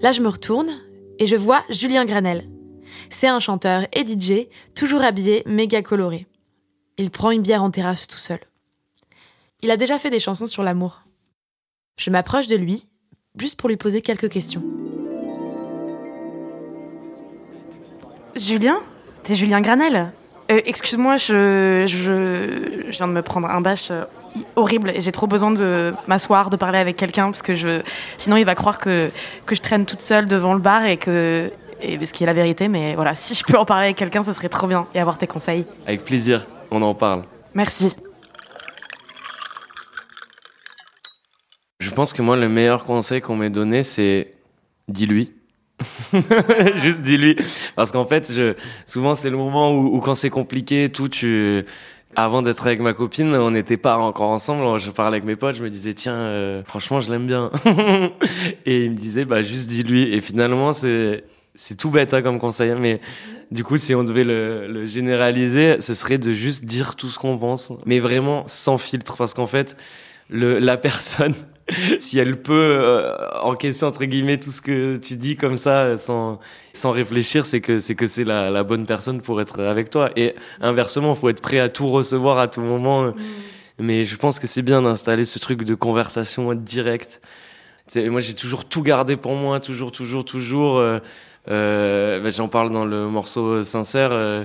Là, 0.00 0.12
je 0.12 0.22
me 0.22 0.28
retourne 0.28 0.70
et 1.18 1.26
je 1.26 1.36
vois 1.36 1.62
Julien 1.70 2.04
Granel. 2.04 2.44
C'est 3.10 3.28
un 3.28 3.40
chanteur 3.40 3.86
et 3.92 4.06
DJ, 4.06 4.48
toujours 4.74 5.02
habillé, 5.02 5.42
méga 5.46 5.82
coloré. 5.82 6.26
Il 6.96 7.10
prend 7.10 7.30
une 7.30 7.42
bière 7.42 7.62
en 7.62 7.70
terrasse 7.70 8.06
tout 8.06 8.18
seul. 8.18 8.40
Il 9.62 9.70
a 9.70 9.76
déjà 9.76 9.98
fait 9.98 10.10
des 10.10 10.20
chansons 10.20 10.46
sur 10.46 10.62
l'amour. 10.62 11.02
Je 11.96 12.10
m'approche 12.10 12.46
de 12.46 12.56
lui, 12.56 12.88
juste 13.38 13.58
pour 13.58 13.68
lui 13.68 13.76
poser 13.76 14.00
quelques 14.00 14.28
questions. 14.28 14.62
Julien? 18.36 18.78
T'es 19.22 19.34
Julien 19.34 19.60
Granel? 19.60 20.12
Euh, 20.50 20.60
Excuse-moi, 20.66 21.16
je, 21.16 21.84
je, 21.86 22.90
viens 22.90 23.08
de 23.08 23.12
me 23.12 23.22
prendre 23.22 23.48
un 23.48 23.60
bâche 23.60 23.90
euh, 23.90 24.04
horrible 24.56 24.90
et 24.90 25.00
j'ai 25.00 25.12
trop 25.12 25.26
besoin 25.26 25.50
de 25.50 25.94
m'asseoir, 26.06 26.50
de 26.50 26.56
parler 26.56 26.78
avec 26.78 26.96
quelqu'un 26.96 27.26
parce 27.26 27.42
que 27.42 27.54
je, 27.54 27.80
sinon 28.18 28.36
il 28.36 28.44
va 28.44 28.54
croire 28.54 28.78
que, 28.78 29.10
que 29.46 29.54
je 29.54 29.62
traîne 29.62 29.86
toute 29.86 30.00
seule 30.00 30.26
devant 30.26 30.52
le 30.52 30.60
bar 30.60 30.84
et 30.84 30.96
que, 30.96 31.50
et 31.84 32.06
ce 32.06 32.12
qui 32.12 32.24
est 32.24 32.26
la 32.26 32.32
vérité, 32.32 32.68
mais 32.68 32.94
voilà, 32.94 33.14
si 33.14 33.34
je 33.34 33.44
peux 33.44 33.58
en 33.58 33.64
parler 33.64 33.86
avec 33.86 33.96
quelqu'un, 33.96 34.22
ce 34.22 34.32
serait 34.32 34.48
trop 34.48 34.66
bien 34.66 34.86
et 34.94 35.00
avoir 35.00 35.18
tes 35.18 35.26
conseils. 35.26 35.66
Avec 35.86 36.04
plaisir, 36.04 36.46
on 36.70 36.82
en 36.82 36.94
parle. 36.94 37.24
Merci. 37.54 37.94
Je 41.80 41.90
pense 41.90 42.12
que 42.12 42.22
moi, 42.22 42.36
le 42.36 42.48
meilleur 42.48 42.84
conseil 42.84 43.20
qu'on 43.20 43.36
m'ait 43.36 43.50
donné, 43.50 43.82
c'est 43.82 44.34
dis-lui. 44.88 45.32
Juste 46.76 47.02
dis-lui. 47.02 47.36
Parce 47.76 47.92
qu'en 47.92 48.04
fait, 48.04 48.32
je, 48.32 48.54
souvent, 48.86 49.14
c'est 49.14 49.30
le 49.30 49.36
moment 49.36 49.72
où, 49.72 49.96
où 49.96 50.00
quand 50.00 50.14
c'est 50.14 50.30
compliqué, 50.30 50.90
tout, 50.90 51.08
tu, 51.08 51.64
avant 52.16 52.42
d'être 52.42 52.66
avec 52.66 52.80
ma 52.80 52.92
copine, 52.92 53.34
on 53.34 53.50
n'était 53.50 53.76
pas 53.76 53.96
encore 53.98 54.30
ensemble. 54.30 54.78
Je 54.78 54.90
parlais 54.90 55.16
avec 55.16 55.24
mes 55.24 55.36
potes, 55.36 55.56
je 55.56 55.64
me 55.64 55.70
disais 55.70 55.94
tiens, 55.94 56.14
euh, 56.14 56.62
franchement, 56.64 57.00
je 57.00 57.10
l'aime 57.10 57.26
bien. 57.26 57.50
et 58.66 58.84
il 58.84 58.92
me 58.92 58.96
disait 58.96 59.24
bah 59.24 59.42
juste 59.42 59.68
dis-lui. 59.68 60.12
Et 60.14 60.20
finalement, 60.20 60.72
c'est 60.72 61.24
c'est 61.54 61.76
tout 61.76 61.90
bête 61.90 62.14
hein, 62.14 62.22
comme 62.22 62.38
conseil, 62.38 62.74
mais 62.78 63.00
du 63.50 63.64
coup, 63.64 63.76
si 63.76 63.94
on 63.94 64.04
devait 64.04 64.24
le, 64.24 64.66
le 64.66 64.86
généraliser, 64.86 65.80
ce 65.80 65.94
serait 65.94 66.18
de 66.18 66.32
juste 66.32 66.64
dire 66.64 66.96
tout 66.96 67.08
ce 67.08 67.18
qu'on 67.18 67.38
pense, 67.38 67.72
mais 67.86 68.00
vraiment 68.00 68.44
sans 68.46 68.78
filtre, 68.78 69.16
parce 69.16 69.34
qu'en 69.34 69.46
fait, 69.46 69.76
le, 70.28 70.58
la 70.58 70.76
personne 70.76 71.34
si 71.98 72.18
elle 72.18 72.40
peut 72.40 72.76
euh, 72.78 73.16
encaisser 73.42 73.84
entre 73.84 74.04
guillemets 74.04 74.38
tout 74.38 74.50
ce 74.50 74.60
que 74.60 74.96
tu 74.96 75.16
dis 75.16 75.36
comme 75.36 75.56
ça 75.56 75.96
sans 75.96 76.38
sans 76.72 76.90
réfléchir, 76.90 77.46
c'est 77.46 77.60
que 77.60 77.80
c'est 77.80 77.94
que 77.94 78.06
c'est 78.06 78.24
la, 78.24 78.50
la 78.50 78.64
bonne 78.64 78.86
personne 78.86 79.22
pour 79.22 79.40
être 79.40 79.62
avec 79.62 79.90
toi. 79.90 80.10
Et 80.16 80.34
inversement, 80.60 81.14
faut 81.14 81.28
être 81.28 81.40
prêt 81.40 81.58
à 81.58 81.68
tout 81.68 81.90
recevoir 81.90 82.38
à 82.38 82.48
tout 82.48 82.60
moment. 82.60 83.04
Mm. 83.06 83.14
Mais 83.78 84.04
je 84.04 84.16
pense 84.16 84.38
que 84.38 84.46
c'est 84.46 84.62
bien 84.62 84.82
d'installer 84.82 85.24
ce 85.24 85.38
truc 85.38 85.64
de 85.64 85.74
conversation 85.74 86.54
directe. 86.54 87.20
Moi, 87.96 88.20
j'ai 88.20 88.34
toujours 88.34 88.64
tout 88.64 88.82
gardé 88.82 89.16
pour 89.16 89.34
moi, 89.34 89.60
toujours, 89.60 89.90
toujours, 89.92 90.24
toujours. 90.24 90.78
Euh, 90.78 91.00
euh, 91.48 92.20
ben, 92.20 92.30
J'en 92.30 92.48
parle 92.48 92.70
dans 92.70 92.84
le 92.84 93.08
morceau 93.08 93.62
sincère. 93.64 94.10
Euh, 94.12 94.44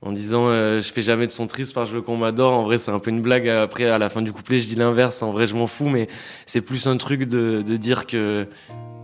en 0.00 0.12
disant 0.12 0.44
euh, 0.46 0.80
je 0.80 0.92
fais 0.92 1.02
jamais 1.02 1.26
de 1.26 1.32
son 1.32 1.48
triste 1.48 1.74
parce 1.74 1.90
que 1.90 1.96
veux 1.96 2.02
qu'on 2.02 2.16
m'adore. 2.16 2.52
En 2.52 2.62
vrai, 2.62 2.78
c'est 2.78 2.92
un 2.92 3.00
peu 3.00 3.10
une 3.10 3.20
blague. 3.20 3.48
Après, 3.48 3.86
à 3.86 3.98
la 3.98 4.08
fin 4.08 4.22
du 4.22 4.32
couplet, 4.32 4.60
je 4.60 4.68
dis 4.68 4.76
l'inverse. 4.76 5.22
En 5.22 5.32
vrai, 5.32 5.46
je 5.46 5.56
m'en 5.56 5.66
fous, 5.66 5.88
mais 5.88 6.08
c'est 6.46 6.60
plus 6.60 6.86
un 6.86 6.96
truc 6.96 7.24
de, 7.24 7.62
de 7.62 7.76
dire 7.76 8.06
que 8.06 8.46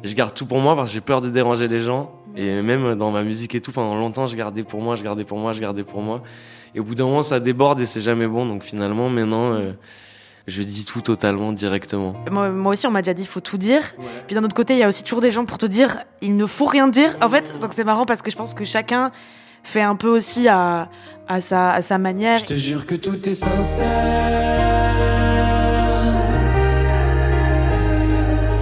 je 0.05 0.15
garde 0.15 0.35
tout 0.35 0.47
pour 0.47 0.61
moi 0.61 0.77
parce 0.77 0.91
que 0.91 0.95
j'ai 0.95 1.01
peur 1.01 1.21
de 1.21 1.31
déranger 1.31 1.67
les 1.67 1.81
gens. 1.81 2.13
Et 2.37 2.63
même 2.63 2.95
dans 2.95 3.11
ma 3.11 3.23
musique 3.23 3.55
et 3.55 3.61
tout, 3.61 3.73
pendant 3.73 3.97
longtemps, 3.97 4.27
je 4.27 4.37
gardais 4.37 4.65
pour 4.65 4.81
moi, 4.81 4.97
je 4.97 5.05
gardais 5.05 5.25
pour 5.25 5.39
moi, 5.39 5.53
je 5.53 5.61
gardais 5.61 5.85
pour 5.85 6.03
moi. 6.03 6.23
Et 6.75 6.81
au 6.81 6.85
bout 6.85 6.95
d'un 6.95 7.05
moment, 7.05 7.23
ça 7.23 7.39
déborde 7.39 7.81
et 7.81 7.87
c'est 7.87 8.01
jamais 8.01 8.27
bon. 8.27 8.47
Donc 8.47 8.63
finalement, 8.63 9.09
maintenant, 9.09 9.53
euh, 9.55 9.73
je 10.47 10.63
dis 10.63 10.85
tout 10.85 11.01
totalement 11.01 11.53
directement. 11.53 12.15
Moi, 12.31 12.51
moi 12.51 12.73
aussi, 12.73 12.87
on 12.87 12.91
m'a 12.91 13.01
déjà 13.03 13.15
dit, 13.15 13.23
il 13.23 13.29
faut 13.29 13.41
tout 13.41 13.57
dire. 13.59 13.83
Puis 14.27 14.35
d'un 14.35 14.45
autre 14.45 14.55
côté, 14.55 14.75
il 14.75 14.79
y 14.79 14.83
a 14.83 14.89
aussi 14.89 15.03
toujours 15.03 15.21
des 15.21 15.31
gens 15.31 15.45
pour 15.47 15.59
te 15.59 15.67
dire, 15.67 15.99
il 16.21 16.37
ne 16.37 16.45
faut 16.47 16.67
rien 16.67 16.87
dire. 16.89 17.17
En 17.23 17.29
fait, 17.29 17.59
donc 17.61 17.73
c'est 17.73 17.85
marrant 17.85 18.05
parce 18.05 18.21
que 18.23 18.31
je 18.31 18.37
pense 18.37 18.53
que 18.55 18.65
chacun 18.65 19.11
fait 19.63 19.81
un 19.83 19.97
peu 19.97 20.09
aussi 20.09 20.47
à, 20.49 20.91
à, 21.29 21.41
sa, 21.41 21.73
à 21.73 21.81
sa 21.83 21.97
manière. 21.99 22.39
Je 22.39 22.45
te 22.45 22.55
jure 22.55 22.85
que 22.87 22.95
tout 22.95 23.27
est 23.29 23.35
sincère. 23.35 23.89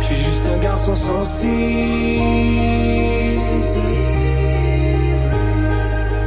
Je 0.00 0.06
suis 0.06 0.16
juste 0.16 0.48
un 0.48 0.58
garçon 0.58 0.94
sensible. 0.94 1.52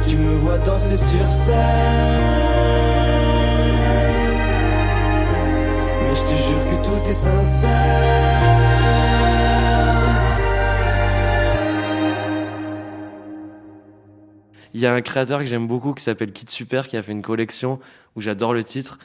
Tu 0.06 0.16
me 0.18 0.36
vois 0.36 0.58
danser 0.58 0.96
sur 0.98 1.30
scène. 1.32 2.45
Il 7.06 7.12
y 14.80 14.86
a 14.86 14.92
un 14.92 15.00
créateur 15.02 15.38
que 15.38 15.46
j'aime 15.46 15.68
beaucoup 15.68 15.94
qui 15.94 16.02
s'appelle 16.02 16.32
Kid 16.32 16.50
Super 16.50 16.88
qui 16.88 16.96
a 16.96 17.02
fait 17.04 17.12
une 17.12 17.22
collection 17.22 17.78
où 18.16 18.20
j'adore 18.20 18.54
le 18.54 18.64
titre. 18.64 18.98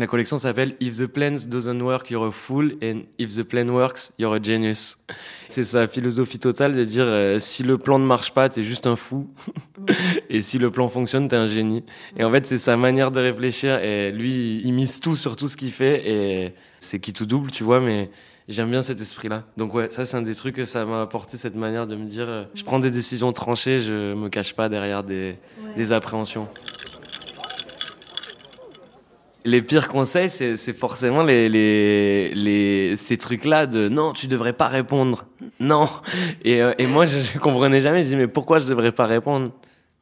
La 0.00 0.06
collection 0.06 0.38
s'appelle 0.38 0.76
If 0.80 0.96
the 0.96 1.06
Plans 1.06 1.48
Doesn't 1.48 1.80
Work, 1.80 2.08
You're 2.10 2.28
a 2.28 2.30
Fool 2.30 2.76
and 2.84 3.00
If 3.18 3.34
the 3.34 3.42
Plan 3.42 3.68
Works, 3.68 4.12
You're 4.16 4.32
a 4.32 4.40
Genius. 4.40 4.96
C'est 5.48 5.64
sa 5.64 5.88
philosophie 5.88 6.38
totale 6.38 6.76
de 6.76 6.84
dire 6.84 7.04
euh, 7.04 7.40
si 7.40 7.64
le 7.64 7.78
plan 7.78 7.98
ne 7.98 8.04
marche 8.04 8.32
pas, 8.32 8.48
t'es 8.48 8.62
juste 8.62 8.86
un 8.86 8.94
fou 8.94 9.28
et 10.30 10.40
si 10.40 10.58
le 10.58 10.70
plan 10.70 10.86
fonctionne, 10.86 11.26
t'es 11.26 11.34
un 11.34 11.48
génie. 11.48 11.82
Et 12.16 12.22
en 12.22 12.30
fait, 12.30 12.46
c'est 12.46 12.58
sa 12.58 12.76
manière 12.76 13.10
de 13.10 13.18
réfléchir 13.18 13.80
et 13.80 14.12
lui, 14.12 14.62
il 14.64 14.72
mise 14.72 15.00
tout 15.00 15.16
sur 15.16 15.34
tout 15.34 15.48
ce 15.48 15.56
qu'il 15.56 15.72
fait 15.72 16.08
et 16.08 16.54
c'est 16.78 17.00
qui 17.00 17.12
tout 17.12 17.26
double, 17.26 17.50
tu 17.50 17.64
vois, 17.64 17.80
mais 17.80 18.08
J'aime 18.48 18.70
bien 18.70 18.82
cet 18.82 18.98
esprit-là. 18.98 19.44
Donc 19.58 19.74
ouais, 19.74 19.90
ça 19.90 20.06
c'est 20.06 20.16
un 20.16 20.22
des 20.22 20.34
trucs 20.34 20.54
que 20.54 20.64
ça 20.64 20.86
m'a 20.86 21.02
apporté 21.02 21.36
cette 21.36 21.54
manière 21.54 21.86
de 21.86 21.96
me 21.96 22.06
dire, 22.06 22.24
euh, 22.26 22.44
je 22.54 22.64
prends 22.64 22.78
des 22.78 22.90
décisions 22.90 23.30
tranchées, 23.34 23.78
je 23.78 24.14
me 24.14 24.30
cache 24.30 24.54
pas 24.54 24.70
derrière 24.70 25.04
des, 25.04 25.36
ouais. 25.62 25.74
des 25.76 25.92
appréhensions. 25.92 26.48
Les 29.48 29.62
pires 29.62 29.88
conseils, 29.88 30.28
c'est 30.28 30.74
forcément 30.74 31.22
les, 31.22 31.48
les, 31.48 32.34
les, 32.34 32.96
ces 32.98 33.16
trucs-là 33.16 33.66
de 33.66 33.88
non, 33.88 34.12
tu 34.12 34.26
devrais 34.26 34.52
pas 34.52 34.68
répondre. 34.68 35.24
Non. 35.58 35.88
Et, 36.44 36.60
euh, 36.60 36.74
et 36.76 36.86
moi, 36.86 37.06
je, 37.06 37.18
je 37.20 37.38
comprenais 37.38 37.80
jamais. 37.80 38.02
Je 38.02 38.08
dis, 38.08 38.16
mais 38.16 38.26
pourquoi 38.26 38.58
je 38.58 38.66
devrais 38.66 38.92
pas 38.92 39.06
répondre 39.06 39.50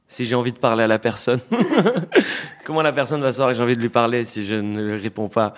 si 0.08 0.24
j'ai 0.24 0.34
envie 0.34 0.50
de 0.50 0.58
parler 0.58 0.82
à 0.82 0.88
la 0.88 0.98
personne? 0.98 1.38
Comment 2.64 2.82
la 2.82 2.92
personne 2.92 3.20
va 3.20 3.30
savoir 3.30 3.50
que 3.52 3.56
j'ai 3.56 3.62
envie 3.62 3.76
de 3.76 3.82
lui 3.82 3.88
parler 3.88 4.24
si 4.24 4.44
je 4.44 4.56
ne 4.56 4.82
lui 4.82 5.00
réponds 5.00 5.28
pas? 5.28 5.54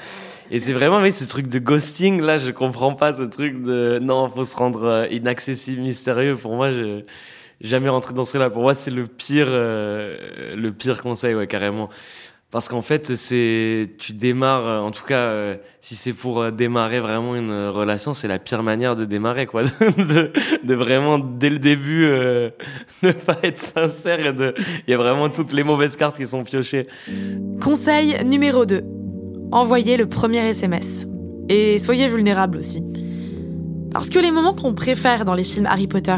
Et 0.50 0.61
c'est 0.61 0.75
vraiment, 0.75 1.00
mais 1.00 1.11
ce 1.11 1.25
truc 1.25 1.49
de 1.49 1.59
ghosting, 1.59 2.21
là, 2.21 2.37
je 2.37 2.50
comprends 2.50 2.92
pas 2.92 3.14
ce 3.14 3.23
truc 3.23 3.62
de, 3.62 3.99
non, 4.02 4.28
faut 4.28 4.45
se 4.45 4.57
rendre 4.57 4.85
euh, 4.85 5.07
inaccessible, 5.11 5.80
mystérieux. 5.80 6.37
Pour 6.37 6.54
moi, 6.57 6.71
je, 6.73 7.04
jamais 7.61 7.88
rentré 7.88 8.14
dans 8.14 8.25
ce 8.25 8.38
là 8.38 8.50
Pour 8.50 8.62
moi, 8.62 8.75
c'est 8.75 8.90
le 8.90 9.07
pire, 9.07 9.47
euh, 9.49 10.54
le 10.57 10.73
pire 10.73 11.02
conseil, 11.02 11.35
ouais, 11.35 11.47
carrément. 11.47 11.88
Parce 12.50 12.69
qu'en 12.69 12.81
fait, 12.81 13.14
c'est, 13.17 13.90
tu 13.99 14.14
démarres, 14.14 14.67
euh, 14.67 14.81
en 14.81 14.90
tout 14.90 15.05
cas, 15.05 15.19
euh, 15.19 15.57
si 15.81 15.97
c'est 15.97 16.14
pour 16.14 16.40
euh, 16.40 16.50
démarrer 16.50 16.99
vraiment 16.99 17.37
une 17.37 17.69
relation, 17.69 18.14
c'est 18.14 18.26
la 18.26 18.38
pire 18.38 18.62
manière 18.62 18.97
de 18.97 19.05
démarrer, 19.05 19.45
quoi. 19.45 19.64
de, 20.64 20.75
vraiment, 20.75 21.19
dès 21.19 21.50
le 21.50 21.59
début, 21.59 22.07
euh, 22.07 22.49
ne 23.02 23.12
pas 23.12 23.37
être 23.43 23.61
sincère 23.61 24.25
et 24.25 24.33
de, 24.33 24.55
il 24.87 24.90
y 24.90 24.95
a 24.95 24.97
vraiment 24.97 25.28
toutes 25.28 25.52
les 25.52 25.62
mauvaises 25.62 25.97
cartes 25.97 26.17
qui 26.17 26.26
sont 26.26 26.43
piochées. 26.43 26.87
Conseil 27.61 28.17
numéro 28.25 28.64
2 28.64 28.83
envoyez 29.52 29.97
le 29.97 30.07
premier 30.07 30.38
SMS. 30.38 31.07
Et 31.49 31.78
soyez 31.78 32.09
vulnérable 32.09 32.59
aussi. 32.59 32.83
Parce 33.90 34.11
que 34.11 34.19
les 34.19 34.31
moments 34.31 34.55
qu'on 34.55 34.75
préfère 34.75 35.25
dans 35.25 35.35
les 35.35 35.45
films 35.45 35.67
Harry 35.67 35.87
Potter, 35.87 36.17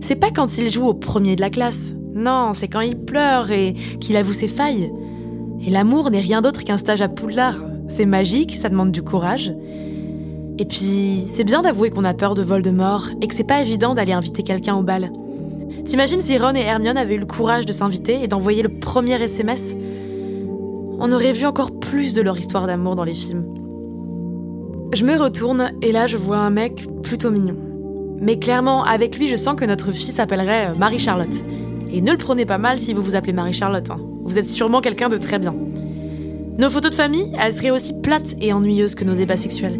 c'est 0.00 0.16
pas 0.16 0.30
quand 0.30 0.58
il 0.58 0.70
joue 0.70 0.86
au 0.86 0.94
premier 0.94 1.36
de 1.36 1.40
la 1.40 1.50
classe. 1.50 1.94
Non, 2.14 2.52
c'est 2.54 2.68
quand 2.68 2.80
il 2.80 2.96
pleure 2.96 3.50
et 3.50 3.74
qu'il 4.00 4.16
avoue 4.16 4.32
ses 4.32 4.48
failles. 4.48 4.90
Et 5.66 5.70
l'amour 5.70 6.10
n'est 6.10 6.20
rien 6.20 6.42
d'autre 6.42 6.62
qu'un 6.62 6.76
stage 6.76 7.02
à 7.02 7.08
Poudlard. 7.08 7.56
C'est 7.88 8.06
magique, 8.06 8.54
ça 8.54 8.68
demande 8.68 8.92
du 8.92 9.02
courage. 9.02 9.54
Et 10.58 10.64
puis, 10.64 11.24
c'est 11.34 11.44
bien 11.44 11.62
d'avouer 11.62 11.90
qu'on 11.90 12.04
a 12.04 12.14
peur 12.14 12.34
de 12.34 12.42
Voldemort 12.42 13.08
et 13.20 13.26
que 13.26 13.34
c'est 13.34 13.44
pas 13.44 13.60
évident 13.60 13.94
d'aller 13.94 14.12
inviter 14.12 14.42
quelqu'un 14.42 14.76
au 14.76 14.82
bal. 14.82 15.10
T'imagines 15.84 16.20
si 16.20 16.38
Ron 16.38 16.54
et 16.54 16.60
Hermione 16.60 16.96
avaient 16.96 17.16
eu 17.16 17.18
le 17.18 17.26
courage 17.26 17.66
de 17.66 17.72
s'inviter 17.72 18.22
et 18.22 18.28
d'envoyer 18.28 18.62
le 18.62 18.68
premier 18.68 19.20
SMS 19.20 19.74
on 20.98 21.12
aurait 21.12 21.32
vu 21.32 21.44
encore 21.44 21.78
plus 21.78 22.14
de 22.14 22.22
leur 22.22 22.38
histoire 22.38 22.66
d'amour 22.66 22.96
dans 22.96 23.04
les 23.04 23.14
films. 23.14 23.44
Je 24.92 25.04
me 25.04 25.16
retourne 25.16 25.72
et 25.82 25.92
là 25.92 26.06
je 26.06 26.16
vois 26.16 26.38
un 26.38 26.50
mec 26.50 26.86
plutôt 27.02 27.30
mignon. 27.30 27.56
Mais 28.20 28.38
clairement, 28.38 28.84
avec 28.84 29.18
lui, 29.18 29.28
je 29.28 29.36
sens 29.36 29.54
que 29.56 29.64
notre 29.64 29.92
fille 29.92 30.12
s'appellerait 30.12 30.68
euh, 30.68 30.74
Marie-Charlotte. 30.76 31.44
Et 31.90 32.00
ne 32.00 32.12
le 32.12 32.16
prenez 32.16 32.46
pas 32.46 32.58
mal 32.58 32.78
si 32.78 32.94
vous 32.94 33.02
vous 33.02 33.16
appelez 33.16 33.32
Marie-Charlotte. 33.32 33.90
Hein. 33.90 33.98
Vous 34.24 34.38
êtes 34.38 34.46
sûrement 34.46 34.80
quelqu'un 34.80 35.08
de 35.08 35.18
très 35.18 35.38
bien. 35.38 35.54
Nos 36.58 36.70
photos 36.70 36.90
de 36.90 36.96
famille, 36.96 37.32
elles 37.38 37.52
seraient 37.52 37.70
aussi 37.70 37.92
plates 38.00 38.34
et 38.40 38.52
ennuyeuses 38.52 38.94
que 38.94 39.04
nos 39.04 39.14
ébats 39.14 39.36
sexuels. 39.36 39.78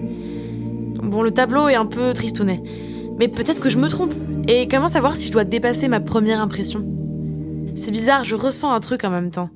Bon, 1.02 1.22
le 1.22 1.30
tableau 1.30 1.68
est 1.68 1.74
un 1.76 1.86
peu 1.86 2.12
tristounet. 2.12 2.62
Mais 3.18 3.28
peut-être 3.28 3.60
que 3.60 3.70
je 3.70 3.78
me 3.78 3.88
trompe. 3.88 4.12
Et 4.48 4.68
comment 4.68 4.88
savoir 4.88 5.14
si 5.16 5.28
je 5.28 5.32
dois 5.32 5.44
dépasser 5.44 5.88
ma 5.88 6.00
première 6.00 6.40
impression? 6.40 6.84
C'est 7.76 7.90
bizarre, 7.90 8.24
je 8.24 8.34
ressens 8.34 8.72
un 8.72 8.80
truc 8.80 9.04
en 9.04 9.10
même 9.10 9.30
temps. 9.30 9.50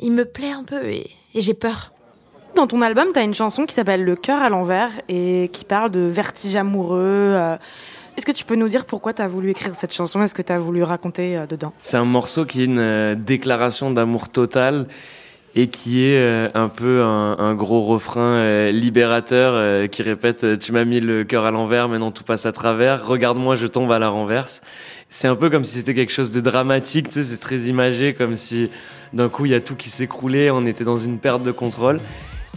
Il 0.00 0.12
me 0.12 0.24
plaît 0.24 0.52
un 0.52 0.64
peu 0.64 0.84
et, 0.86 1.10
et 1.34 1.40
j'ai 1.40 1.54
peur. 1.54 1.92
Dans 2.56 2.66
ton 2.66 2.82
album, 2.82 3.08
t'as 3.12 3.24
une 3.24 3.34
chanson 3.34 3.64
qui 3.66 3.74
s'appelle 3.74 4.04
Le 4.04 4.16
cœur 4.16 4.40
à 4.40 4.48
l'envers 4.48 4.90
et 5.08 5.50
qui 5.52 5.64
parle 5.64 5.90
de 5.90 6.00
vertige 6.00 6.56
amoureux. 6.56 6.98
euh. 7.00 7.56
Est-ce 8.16 8.26
que 8.26 8.32
tu 8.32 8.44
peux 8.44 8.54
nous 8.54 8.68
dire 8.68 8.84
pourquoi 8.84 9.12
t'as 9.12 9.26
voulu 9.26 9.50
écrire 9.50 9.74
cette 9.74 9.92
chanson 9.92 10.22
Est-ce 10.22 10.34
que 10.34 10.42
t'as 10.42 10.58
voulu 10.58 10.84
raconter 10.84 11.36
euh, 11.36 11.46
dedans? 11.46 11.72
C'est 11.82 11.96
un 11.96 12.04
morceau 12.04 12.44
qui 12.44 12.62
est 12.62 12.66
une 12.66 12.78
euh, 12.78 13.14
déclaration 13.16 13.90
d'amour 13.90 14.28
total 14.28 14.86
et 15.56 15.66
qui 15.66 16.04
est 16.04 16.18
euh, 16.18 16.48
un 16.54 16.68
peu 16.68 17.02
un, 17.02 17.36
un 17.38 17.54
gros 17.54 17.82
refrain 17.82 18.70
libérateur 18.70 19.88
qui 19.88 20.02
répète 20.02 20.58
Tu 20.60 20.70
m'as 20.70 20.84
mis 20.84 21.00
le 21.00 21.24
cœur 21.24 21.44
à 21.44 21.50
l'envers, 21.50 21.88
maintenant 21.88 22.12
tout 22.12 22.22
passe 22.24 22.46
à 22.46 22.52
travers. 22.52 23.04
Regarde-moi, 23.04 23.56
je 23.56 23.66
tombe 23.66 23.90
à 23.90 23.98
la 23.98 24.08
renverse. 24.08 24.62
C'est 25.08 25.28
un 25.28 25.36
peu 25.36 25.50
comme 25.50 25.64
si 25.64 25.78
c'était 25.78 25.94
quelque 25.94 26.12
chose 26.12 26.30
de 26.30 26.40
dramatique, 26.40 27.08
tu 27.08 27.14
sais, 27.14 27.24
c'est 27.24 27.38
très 27.38 27.62
imagé, 27.62 28.14
comme 28.14 28.36
si 28.36 28.70
d'un 29.12 29.28
coup 29.28 29.44
il 29.44 29.52
y 29.52 29.54
a 29.54 29.60
tout 29.60 29.76
qui 29.76 29.88
s'écroulait, 29.88 30.50
on 30.50 30.66
était 30.66 30.84
dans 30.84 30.96
une 30.96 31.18
perte 31.18 31.42
de 31.42 31.52
contrôle. 31.52 31.98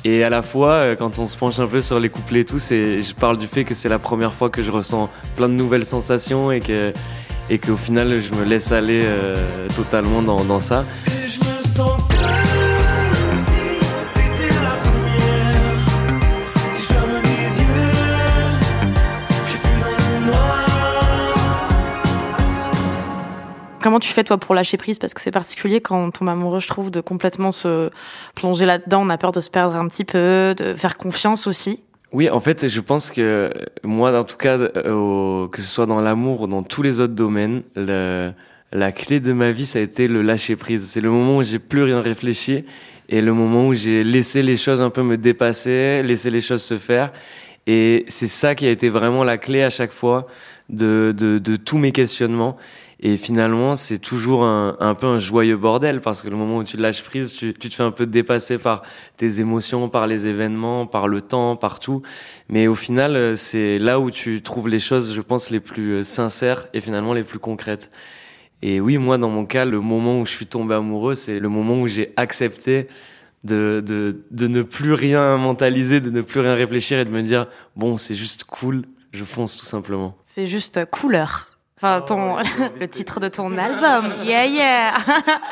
Et 0.06 0.24
à 0.24 0.30
la 0.30 0.42
fois, 0.42 0.74
euh, 0.74 0.96
quand 0.96 1.20
on 1.20 1.26
se 1.26 1.38
penche 1.38 1.60
un 1.60 1.68
peu 1.68 1.82
sur 1.82 2.00
les 2.00 2.10
couplets 2.10 2.42
et 2.42 2.46
tout, 2.46 2.60
c'est, 2.60 3.02
je 3.02 3.14
parle 3.14 3.38
du 3.38 3.48
fait 3.48 3.64
que 3.64 3.76
c'est 3.76 3.90
la 3.90 4.00
première 4.00 4.34
fois 4.34 4.50
que 4.50 4.62
je 4.62 4.72
ressens 4.72 5.10
plein 5.36 5.50
de 5.50 5.54
nouvelles 5.54 5.86
sensations 5.86 6.52
et 6.52 6.60
que, 6.60 6.94
et 7.50 7.58
qu'au 7.58 7.78
final, 7.78 8.20
je 8.20 8.34
me 8.34 8.44
laisse 8.44 8.72
aller 8.72 9.02
euh, 9.04 9.68
totalement 9.76 10.22
dans, 10.22 10.44
dans 10.44 10.60
ça. 10.60 10.86
Comment 23.82 24.00
tu 24.00 24.12
fais 24.12 24.24
toi 24.24 24.38
pour 24.38 24.56
lâcher 24.56 24.78
prise? 24.78 25.00
Parce 25.00 25.14
que 25.14 25.22
c'est 25.22 25.32
particulier 25.32 25.82
quand 25.82 25.98
on 26.04 26.12
tombe 26.12 26.30
amoureux, 26.30 26.60
je 26.60 26.68
trouve, 26.68 26.92
de 26.92 27.00
complètement 27.00 27.52
se 27.52 27.90
plonger 28.36 28.66
là-dedans. 28.66 29.04
On 29.06 29.10
a 29.10 29.18
peur 29.18 29.32
de 29.32 29.40
se 29.40 29.50
perdre 29.50 29.76
un 29.76 29.88
petit 29.88 30.04
peu, 30.04 30.56
de 30.58 30.76
faire 30.76 30.98
confiance 30.98 31.48
aussi. 31.48 31.84
Oui, 32.12 32.30
en 32.30 32.40
fait, 32.40 32.68
je 32.68 32.80
pense 32.80 33.12
que 33.12 33.52
moi, 33.84 34.18
en 34.18 34.24
tout 34.24 34.38
cas, 34.38 34.58
euh, 34.58 35.48
que 35.48 35.62
ce 35.62 35.68
soit 35.68 35.86
dans 35.86 36.02
l'amour 36.02 36.42
ou 36.42 36.48
dans 36.48 36.64
tous 36.64 36.82
les 36.82 37.00
autres 37.00 37.14
domaines, 37.14 37.64
la 37.76 38.92
clé 38.92 39.20
de 39.20 39.32
ma 39.32 39.52
vie, 39.52 39.66
ça 39.66 39.80
a 39.80 39.82
été 39.82 40.08
le 40.08 40.22
lâcher 40.22 40.56
prise. 40.56 40.86
C'est 40.86 41.02
le 41.02 41.10
moment 41.10 41.38
où 41.38 41.44
j'ai 41.44 41.60
plus 41.60 41.84
rien 41.84 42.02
réfléchi 42.02 42.66
et 43.10 43.22
le 43.22 43.34
moment 43.34 43.68
où 43.68 43.74
j'ai 43.74 44.04
laissé 44.04 44.42
les 44.42 44.58
choses 44.58 44.82
un 44.82 44.90
peu 44.90 45.04
me 45.04 45.18
dépasser, 45.18 46.02
laissé 46.04 46.30
les 46.32 46.42
choses 46.42 46.64
se 46.64 46.78
faire. 46.78 47.14
Et 47.68 48.06
c'est 48.08 48.28
ça 48.28 48.56
qui 48.56 48.66
a 48.66 48.72
été 48.72 48.90
vraiment 48.90 49.24
la 49.24 49.38
clé 49.38 49.62
à 49.62 49.70
chaque 49.70 49.92
fois 49.92 50.28
de, 50.70 51.14
de, 51.16 51.38
de 51.38 51.56
tous 51.58 51.78
mes 51.78 51.92
questionnements. 51.92 52.58
Et 53.00 53.18
finalement, 53.18 53.76
c'est 53.76 54.00
toujours 54.00 54.44
un, 54.44 54.96
peu 54.96 55.06
un 55.06 55.20
joyeux 55.20 55.56
bordel 55.56 56.02
parce 56.02 56.24
que 56.24 56.30
le 56.30 56.36
moment 56.36 56.58
où 56.58 56.64
tu 56.64 56.78
lâches 56.78 57.04
prise, 57.04 57.34
tu, 57.36 57.54
te 57.54 57.74
fais 57.74 57.84
un 57.84 57.92
peu 57.92 58.08
dépasser 58.08 58.58
par 58.58 58.82
tes 59.18 59.40
émotions, 59.40 59.88
par 59.88 60.08
les 60.08 60.26
événements, 60.26 60.88
par 60.88 61.08
le 61.08 61.22
temps, 61.22 61.56
par 61.56 61.80
tout. 61.80 62.02
Mais 62.50 62.66
au 62.66 62.74
final, 62.74 63.16
euh, 63.16 63.36
c'est 63.36 63.78
là 63.78 64.00
où 64.00 64.10
tu 64.10 64.42
trouves 64.42 64.68
les 64.68 64.80
choses, 64.80 65.14
je 65.14 65.22
pense, 65.22 65.52
les 65.52 65.60
plus 65.60 65.92
euh, 65.92 66.04
sincères 66.04 66.68
et 66.74 66.82
finalement 66.82 67.14
les 67.14 67.24
plus 67.24 67.38
concrètes. 67.38 67.92
Et 68.64 68.82
oui, 68.82 68.98
moi, 68.98 69.20
dans 69.20 69.30
mon 69.30 69.46
cas, 69.46 69.66
le 69.66 69.80
moment 69.80 70.20
où 70.20 70.26
je 70.26 70.32
suis 70.32 70.48
tombé 70.48 70.74
amoureux, 70.74 71.14
c'est 71.14 71.40
le 71.40 71.50
moment 71.50 71.80
où 71.80 71.88
j'ai 71.88 72.14
accepté 72.18 72.88
de, 73.44 74.16
ne 74.32 74.62
plus 74.64 74.94
rien 74.94 75.38
mentaliser, 75.38 76.00
de 76.02 76.10
ne 76.10 76.22
plus 76.22 76.40
rien 76.40 76.56
réfléchir 76.56 76.98
et 76.98 77.06
de 77.06 77.12
me 77.12 77.22
dire, 77.22 77.48
bon, 77.76 77.98
c'est 77.98 78.16
juste 78.16 78.44
cool, 78.46 78.86
je 79.12 79.24
fonce 79.24 79.58
tout 79.58 79.68
simplement. 79.68 80.18
C'est 80.26 80.48
juste 80.48 80.84
couleur. 80.86 81.57
Enfin, 81.78 82.02
ton, 82.02 82.36
le 82.80 82.88
titre 82.88 83.20
de 83.20 83.28
ton 83.28 83.56
album. 83.58 84.12
Yeah, 84.24 84.46
yeah. 84.48 84.94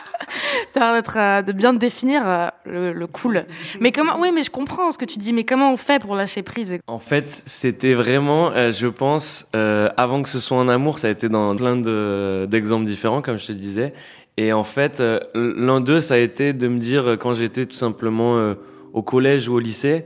Ça 0.73 0.79
va 0.79 0.97
être 0.97 1.17
euh, 1.17 1.41
de 1.43 1.51
bien 1.51 1.73
définir 1.73 2.23
euh, 2.25 2.47
le, 2.65 2.93
le 2.93 3.07
cool. 3.07 3.45
Mais 3.79 3.91
comment, 3.91 4.19
oui, 4.19 4.31
mais 4.33 4.43
je 4.43 4.49
comprends 4.49 4.91
ce 4.91 4.97
que 4.97 5.05
tu 5.05 5.19
dis, 5.19 5.33
mais 5.33 5.43
comment 5.43 5.71
on 5.71 5.77
fait 5.77 5.99
pour 6.01 6.15
lâcher 6.15 6.41
prise? 6.41 6.79
En 6.88 6.97
fait, 6.99 7.43
c'était 7.45 7.93
vraiment, 7.93 8.51
euh, 8.53 8.71
je 8.71 8.88
pense, 8.88 9.45
euh, 9.55 9.89
avant 9.97 10.23
que 10.23 10.29
ce 10.29 10.39
soit 10.39 10.57
un 10.57 10.67
amour, 10.67 10.97
ça 10.99 11.07
a 11.07 11.11
été 11.11 11.29
dans 11.29 11.55
plein 11.55 11.75
de- 11.75 12.47
d'exemples 12.49 12.85
différents, 12.85 13.21
comme 13.21 13.38
je 13.38 13.47
te 13.47 13.51
disais. 13.51 13.93
Et 14.38 14.51
en 14.51 14.63
fait, 14.63 14.99
euh, 14.99 15.19
l'un 15.35 15.79
d'eux, 15.79 15.99
ça 15.99 16.15
a 16.15 16.17
été 16.17 16.53
de 16.53 16.67
me 16.67 16.79
dire, 16.79 17.17
quand 17.19 17.33
j'étais 17.33 17.65
tout 17.67 17.75
simplement 17.75 18.35
euh, 18.38 18.55
au 18.93 19.01
collège 19.03 19.47
ou 19.47 19.53
au 19.55 19.59
lycée, 19.59 20.05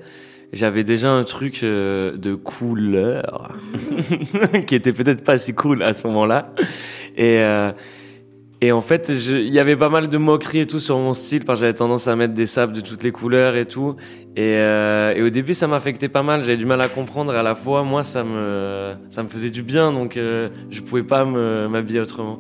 j'avais 0.54 0.84
déjà 0.84 1.12
un 1.12 1.24
truc 1.24 1.62
euh, 1.64 2.18
de 2.18 2.36
couleur 2.36 3.54
qui 4.68 4.76
était 4.76 4.94
peut-être 4.94 5.24
pas 5.24 5.38
si 5.38 5.54
cool 5.54 5.84
à 5.84 5.94
ce 5.94 6.08
moment-là. 6.08 6.54
Et, 7.18 7.40
euh, 7.40 7.72
et 8.62 8.74
en 8.74 8.82
fait, 8.82 9.10
il 9.10 9.48
y 9.48 9.60
avait 9.60 9.78
pas 9.78 9.88
mal 9.88 10.10
de 10.10 10.18
moqueries 10.18 10.60
et 10.60 10.68
tout 10.68 10.82
sur 10.82 10.98
mon 10.98 11.14
style, 11.14 11.46
parce 11.46 11.60
que 11.60 11.66
j'avais 11.66 11.76
tendance 11.76 12.10
à 12.10 12.16
mettre 12.18 12.34
des 12.34 12.46
sables 12.46 12.74
de 12.74 12.82
toutes 12.82 13.04
les 13.04 13.12
couleurs 13.14 13.56
et 13.56 13.66
tout. 13.66 13.96
Et, 14.36 14.56
euh, 14.58 15.14
et 15.16 15.22
au 15.22 15.30
début, 15.30 15.54
ça 15.54 15.68
m'affectait 15.68 16.10
pas 16.10 16.24
mal. 16.24 16.42
J'avais 16.42 16.58
du 16.58 16.66
mal 16.66 16.82
à 16.82 16.90
comprendre. 16.90 17.34
À 17.34 17.42
la 17.42 17.56
fois, 17.56 17.84
moi, 17.84 18.04
ça 18.04 18.26
me, 18.26 18.96
ça 19.12 19.24
me 19.24 19.30
faisait 19.30 19.50
du 19.50 19.64
bien, 19.64 19.94
donc 19.94 20.18
euh, 20.18 20.50
je 20.72 20.82
pouvais 20.82 21.04
pas 21.04 21.24
m'habiller 21.24 22.02
autrement. 22.02 22.40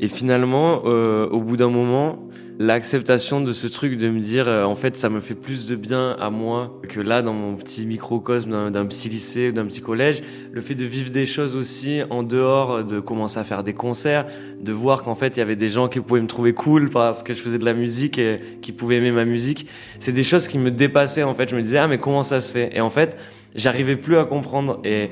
Et 0.00 0.08
finalement, 0.08 0.82
euh, 0.84 1.26
au 1.28 1.40
bout 1.40 1.56
d'un 1.56 1.70
moment, 1.70 2.23
l'acceptation 2.58 3.40
de 3.40 3.52
ce 3.52 3.66
truc 3.66 3.96
de 3.98 4.08
me 4.08 4.20
dire, 4.20 4.46
euh, 4.48 4.64
en 4.64 4.74
fait, 4.74 4.96
ça 4.96 5.08
me 5.10 5.20
fait 5.20 5.34
plus 5.34 5.66
de 5.66 5.74
bien 5.74 6.16
à 6.20 6.30
moi 6.30 6.80
que 6.88 7.00
là, 7.00 7.22
dans 7.22 7.32
mon 7.32 7.56
petit 7.56 7.86
microcosme 7.86 8.70
d'un 8.70 8.86
petit 8.86 9.08
lycée, 9.08 9.52
d'un 9.52 9.66
petit 9.66 9.80
collège, 9.80 10.22
le 10.52 10.60
fait 10.60 10.74
de 10.74 10.84
vivre 10.84 11.10
des 11.10 11.26
choses 11.26 11.56
aussi 11.56 12.02
en 12.10 12.22
dehors, 12.22 12.84
de 12.84 13.00
commencer 13.00 13.38
à 13.38 13.44
faire 13.44 13.64
des 13.64 13.72
concerts, 13.72 14.26
de 14.60 14.72
voir 14.72 15.02
qu'en 15.02 15.14
fait, 15.14 15.36
il 15.36 15.40
y 15.40 15.42
avait 15.42 15.56
des 15.56 15.68
gens 15.68 15.88
qui 15.88 16.00
pouvaient 16.00 16.20
me 16.20 16.26
trouver 16.26 16.52
cool 16.52 16.90
parce 16.90 17.22
que 17.22 17.34
je 17.34 17.40
faisais 17.40 17.58
de 17.58 17.64
la 17.64 17.74
musique 17.74 18.18
et 18.18 18.40
qui 18.62 18.72
pouvaient 18.72 18.96
aimer 18.96 19.12
ma 19.12 19.24
musique. 19.24 19.66
C'est 19.98 20.12
des 20.12 20.24
choses 20.24 20.46
qui 20.46 20.58
me 20.58 20.70
dépassaient, 20.70 21.24
en 21.24 21.34
fait. 21.34 21.50
Je 21.50 21.56
me 21.56 21.62
disais, 21.62 21.78
ah, 21.78 21.88
mais 21.88 21.98
comment 21.98 22.22
ça 22.22 22.40
se 22.40 22.52
fait? 22.52 22.70
Et 22.74 22.80
en 22.80 22.90
fait, 22.90 23.16
j'arrivais 23.54 23.96
plus 23.96 24.16
à 24.16 24.24
comprendre. 24.24 24.80
Et 24.84 25.10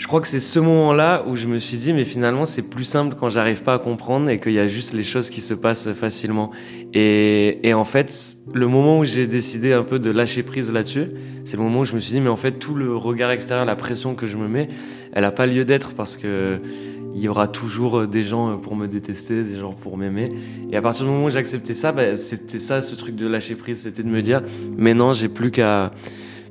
je 0.00 0.06
crois 0.06 0.22
que 0.22 0.28
c'est 0.28 0.40
ce 0.40 0.58
moment-là 0.58 1.26
où 1.28 1.36
je 1.36 1.46
me 1.46 1.58
suis 1.58 1.76
dit, 1.76 1.92
mais 1.92 2.06
finalement, 2.06 2.46
c'est 2.46 2.62
plus 2.62 2.84
simple 2.84 3.16
quand 3.20 3.28
j'arrive 3.28 3.62
pas 3.62 3.74
à 3.74 3.78
comprendre 3.78 4.30
et 4.30 4.40
qu'il 4.40 4.52
y 4.52 4.58
a 4.58 4.66
juste 4.66 4.94
les 4.94 5.02
choses 5.02 5.28
qui 5.28 5.42
se 5.42 5.52
passent 5.52 5.92
facilement. 5.92 6.52
Et, 6.94 7.68
et 7.68 7.74
en 7.74 7.84
fait, 7.84 8.38
le 8.54 8.66
moment 8.66 9.00
où 9.00 9.04
j'ai 9.04 9.26
décidé 9.26 9.74
un 9.74 9.82
peu 9.82 9.98
de 9.98 10.08
lâcher 10.08 10.42
prise 10.42 10.72
là-dessus, 10.72 11.08
c'est 11.44 11.58
le 11.58 11.62
moment 11.62 11.80
où 11.80 11.84
je 11.84 11.92
me 11.92 12.00
suis 12.00 12.14
dit, 12.14 12.20
mais 12.22 12.30
en 12.30 12.36
fait, 12.36 12.52
tout 12.52 12.74
le 12.74 12.96
regard 12.96 13.30
extérieur, 13.30 13.66
la 13.66 13.76
pression 13.76 14.14
que 14.14 14.26
je 14.26 14.38
me 14.38 14.48
mets, 14.48 14.68
elle 15.12 15.26
a 15.26 15.32
pas 15.32 15.46
lieu 15.46 15.66
d'être 15.66 15.92
parce 15.92 16.16
que 16.16 16.58
il 17.14 17.20
y 17.20 17.28
aura 17.28 17.46
toujours 17.46 18.06
des 18.06 18.22
gens 18.22 18.56
pour 18.56 18.76
me 18.76 18.86
détester, 18.86 19.42
des 19.42 19.58
gens 19.58 19.72
pour 19.74 19.98
m'aimer. 19.98 20.30
Et 20.72 20.78
à 20.78 20.80
partir 20.80 21.04
du 21.04 21.10
moment 21.10 21.26
où 21.26 21.30
j'ai 21.30 21.38
accepté 21.38 21.74
ça, 21.74 21.92
bah, 21.92 22.16
c'était 22.16 22.58
ça, 22.58 22.80
ce 22.80 22.94
truc 22.94 23.16
de 23.16 23.26
lâcher 23.26 23.54
prise, 23.54 23.82
c'était 23.82 24.02
de 24.02 24.08
me 24.08 24.22
dire, 24.22 24.40
mais 24.78 24.94
non, 24.94 25.12
j'ai 25.12 25.28
plus 25.28 25.50
qu'à, 25.50 25.92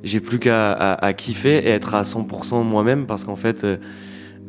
j'ai 0.02 0.20
plus 0.20 0.38
qu'à 0.38 0.72
à, 0.72 1.04
à 1.04 1.12
kiffer 1.12 1.58
et 1.58 1.68
être 1.68 1.94
à 1.94 2.02
100% 2.02 2.64
moi-même 2.64 3.06
parce 3.06 3.24
qu'en 3.24 3.36
fait, 3.36 3.64
euh, 3.64 3.76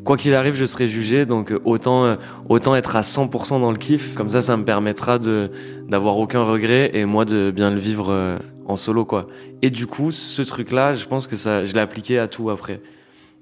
quoi 0.04 0.18
qu'il 0.18 0.34
arrive, 0.34 0.56
je 0.56 0.66
serai 0.66 0.88
jugé. 0.88 1.26
Donc 1.26 1.52
euh, 1.52 1.62
autant, 1.66 2.06
euh, 2.06 2.16
autant 2.50 2.76
être 2.76 2.96
à 2.96 3.02
100% 3.02 3.60
dans 3.60 3.72
le 3.72 3.78
kiff. 3.78 4.14
Comme 4.16 4.30
ça, 4.30 4.42
ça 4.42 4.58
me 4.58 4.64
permettra 4.64 5.20
de 5.20 5.52
d'avoir 5.88 6.18
aucun 6.18 6.44
regret 6.44 6.92
et 6.94 7.06
moi 7.06 7.26
de 7.26 7.52
bien 7.54 7.70
le 7.70 7.80
vivre 7.80 8.40
en 8.66 8.78
solo, 8.78 9.06
quoi. 9.06 9.28
Et 9.62 9.70
du 9.70 9.88
coup, 9.88 10.12
ce 10.12 10.42
truc-là, 10.42 10.94
je 10.94 11.06
pense 11.06 11.28
que 11.28 11.36
ça, 11.36 11.66
je 11.66 11.74
l'ai 11.74 11.82
appliqué 11.82 12.18
à 12.18 12.28
tout 12.28 12.50
après. 12.50 12.82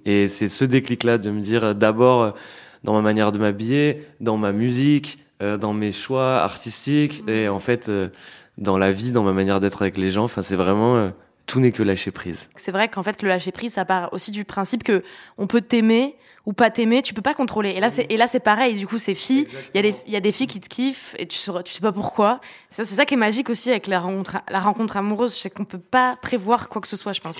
Et 0.05 0.27
c'est 0.27 0.47
ce 0.47 0.65
déclic-là 0.65 1.17
de 1.17 1.29
me 1.29 1.41
dire 1.41 1.75
d'abord 1.75 2.33
dans 2.83 2.93
ma 2.93 3.01
manière 3.01 3.31
de 3.31 3.37
m'habiller, 3.37 4.03
dans 4.21 4.37
ma 4.37 4.51
musique, 4.51 5.19
dans 5.41 5.73
mes 5.73 5.91
choix 5.91 6.37
artistiques 6.37 7.23
et 7.27 7.47
en 7.49 7.59
fait 7.59 7.91
dans 8.57 8.77
la 8.77 8.91
vie, 8.91 9.11
dans 9.11 9.23
ma 9.23 9.33
manière 9.33 9.59
d'être 9.59 9.83
avec 9.83 9.97
les 9.97 10.09
gens. 10.09 10.23
Enfin, 10.23 10.41
c'est 10.41 10.55
vraiment 10.55 11.11
tout 11.49 11.59
n'est 11.59 11.71
que 11.71 11.81
lâcher 11.81 12.11
prise. 12.11 12.49
C'est 12.55 12.71
vrai 12.71 12.87
qu'en 12.89 13.01
fait, 13.01 13.23
le 13.23 13.27
lâcher 13.27 13.51
prise, 13.51 13.73
ça 13.73 13.83
part 13.83 14.13
aussi 14.13 14.29
du 14.29 14.45
principe 14.45 14.83
que 14.83 15.03
on 15.39 15.47
peut 15.47 15.61
t'aimer 15.61 16.15
ou 16.45 16.53
pas 16.53 16.69
t'aimer, 16.69 17.01
tu 17.01 17.13
peux 17.15 17.23
pas 17.23 17.33
contrôler. 17.33 17.71
Et 17.71 17.79
là, 17.79 17.89
c'est, 17.89 18.05
et 18.11 18.17
là, 18.17 18.27
c'est 18.27 18.39
pareil. 18.39 18.75
Du 18.75 18.85
coup, 18.85 18.99
c'est 18.99 19.15
filles. 19.15 19.47
Il 19.73 19.77
y 19.77 19.79
a 19.79 19.81
des, 19.81 19.95
il 20.05 20.13
y 20.13 20.15
a 20.15 20.19
des 20.19 20.31
filles 20.31 20.47
qui 20.47 20.59
te 20.59 20.69
kiffent 20.69 21.15
et 21.17 21.27
tu 21.27 21.39
tu 21.65 21.73
sais 21.73 21.81
pas 21.81 21.91
pourquoi. 21.91 22.39
Ça, 22.69 22.85
c'est 22.85 22.93
ça 22.93 23.05
qui 23.05 23.15
est 23.15 23.17
magique 23.17 23.49
aussi 23.49 23.71
avec 23.71 23.87
la 23.87 23.99
rencontre, 23.99 24.37
la 24.49 24.59
rencontre 24.59 24.95
amoureuse. 24.97 25.33
C'est 25.33 25.49
qu'on 25.49 25.65
peut 25.65 25.79
pas 25.79 26.17
prévoir 26.21 26.69
quoi 26.69 26.81
que 26.81 26.87
ce 26.87 26.95
soit, 26.95 27.13
je 27.13 27.21
pense. 27.21 27.39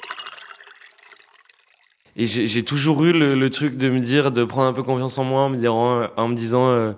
Et 2.16 2.26
j'ai 2.26 2.48
j'ai 2.48 2.64
toujours 2.64 3.04
eu 3.06 3.14
le, 3.14 3.36
le 3.36 3.50
truc 3.50 3.78
de 3.78 3.90
me 3.90 4.00
dire, 4.00 4.32
de 4.32 4.44
prendre 4.44 4.68
un 4.68 4.74
peu 4.74 4.84
confiance 4.84 5.18
en 5.20 5.24
moi 5.24 5.44
en 5.44 5.50
me, 5.50 6.20
en 6.20 6.28
me 6.28 6.36
disant 6.36 6.68
euh, 6.70 6.94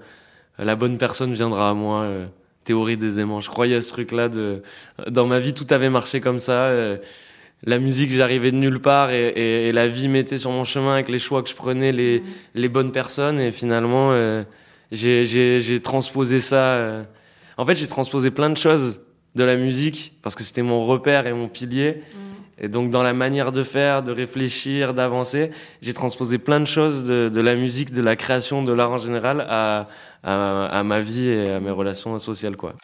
la 0.57 0.75
bonne 0.75 0.97
personne 0.97 1.33
viendra 1.33 1.69
à 1.69 1.73
moi. 1.73 2.01
euh, 2.03 2.27
théorie 2.63 2.97
des 2.97 3.19
aimants. 3.19 3.41
Je 3.41 3.49
croyais 3.49 3.75
à 3.75 3.81
ce 3.81 3.89
truc-là. 3.89 4.29
De, 4.29 4.61
dans 5.09 5.25
ma 5.27 5.39
vie, 5.39 5.53
tout 5.53 5.67
avait 5.69 5.89
marché 5.89 6.21
comme 6.21 6.39
ça. 6.39 6.65
euh, 6.65 6.97
la 7.63 7.77
musique, 7.77 8.09
j'arrivais 8.11 8.49
de 8.51 8.57
nulle 8.57 8.79
part 8.79 9.11
et, 9.11 9.27
et- 9.29 9.67
et 9.69 9.71
la 9.71 9.87
vie 9.87 10.07
m'était 10.07 10.39
sur 10.39 10.49
mon 10.49 10.63
chemin 10.63 10.93
avec 10.93 11.09
les 11.09 11.19
choix 11.19 11.43
que 11.43 11.49
je 11.49 11.53
prenais, 11.55 11.91
les, 11.91 12.23
les 12.55 12.69
bonnes 12.69 12.91
personnes. 12.91 13.39
Et 13.39 13.51
finalement, 13.51 14.11
euh, 14.13 14.43
j'ai- 14.91 15.79
transposé 15.83 16.39
ça. 16.39 16.73
euh. 16.75 17.03
En 17.57 17.65
fait, 17.65 17.75
j'ai 17.75 17.87
transposé 17.87 18.31
plein 18.31 18.49
de 18.49 18.57
choses 18.57 19.01
de 19.35 19.43
la 19.43 19.55
musique 19.57 20.13
parce 20.23 20.35
que 20.35 20.43
c'était 20.43 20.63
mon 20.63 20.85
repère 20.85 21.27
et 21.27 21.33
mon 21.33 21.47
pilier. 21.47 22.01
Et 22.61 22.67
donc 22.67 22.91
dans 22.91 23.03
la 23.03 23.13
manière 23.13 23.51
de 23.51 23.63
faire, 23.63 24.03
de 24.03 24.11
réfléchir, 24.11 24.93
d'avancer, 24.93 25.49
j'ai 25.81 25.93
transposé 25.93 26.37
plein 26.37 26.59
de 26.59 26.65
choses 26.65 27.03
de, 27.03 27.29
de 27.33 27.41
la 27.41 27.55
musique, 27.55 27.91
de 27.91 28.01
la 28.01 28.15
création, 28.15 28.63
de 28.63 28.71
l'art 28.71 28.91
en 28.91 28.97
général 28.97 29.45
à, 29.49 29.87
à, 30.23 30.65
à 30.67 30.83
ma 30.83 31.01
vie 31.01 31.27
et 31.27 31.51
à 31.53 31.59
mes 31.59 31.71
relations 31.71 32.17
sociales 32.19 32.55
quoi. 32.55 32.75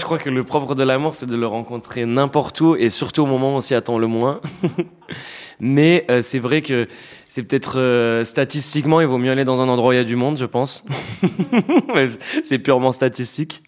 Je 0.00 0.04
crois 0.06 0.16
que 0.16 0.30
le 0.30 0.42
propre 0.44 0.74
de 0.74 0.82
l'amour, 0.82 1.14
c'est 1.14 1.26
de 1.26 1.36
le 1.36 1.46
rencontrer 1.46 2.06
n'importe 2.06 2.58
où 2.62 2.74
et 2.74 2.88
surtout 2.88 3.22
au 3.22 3.26
moment 3.26 3.52
où 3.52 3.56
on 3.56 3.60
s'y 3.60 3.74
attend 3.74 3.98
le 3.98 4.06
moins. 4.06 4.40
Mais 5.60 6.06
euh, 6.10 6.22
c'est 6.22 6.38
vrai 6.38 6.62
que 6.62 6.88
c'est 7.28 7.42
peut-être 7.42 7.78
euh, 7.78 8.24
statistiquement, 8.24 9.02
il 9.02 9.06
vaut 9.06 9.18
mieux 9.18 9.30
aller 9.30 9.44
dans 9.44 9.60
un 9.60 9.68
endroit 9.68 9.90
où 9.90 9.92
il 9.92 9.96
y 9.96 10.00
a 10.00 10.04
du 10.04 10.16
monde, 10.16 10.38
je 10.38 10.46
pense. 10.46 10.84
C'est 12.42 12.58
purement 12.58 12.92
statistique. 12.92 13.62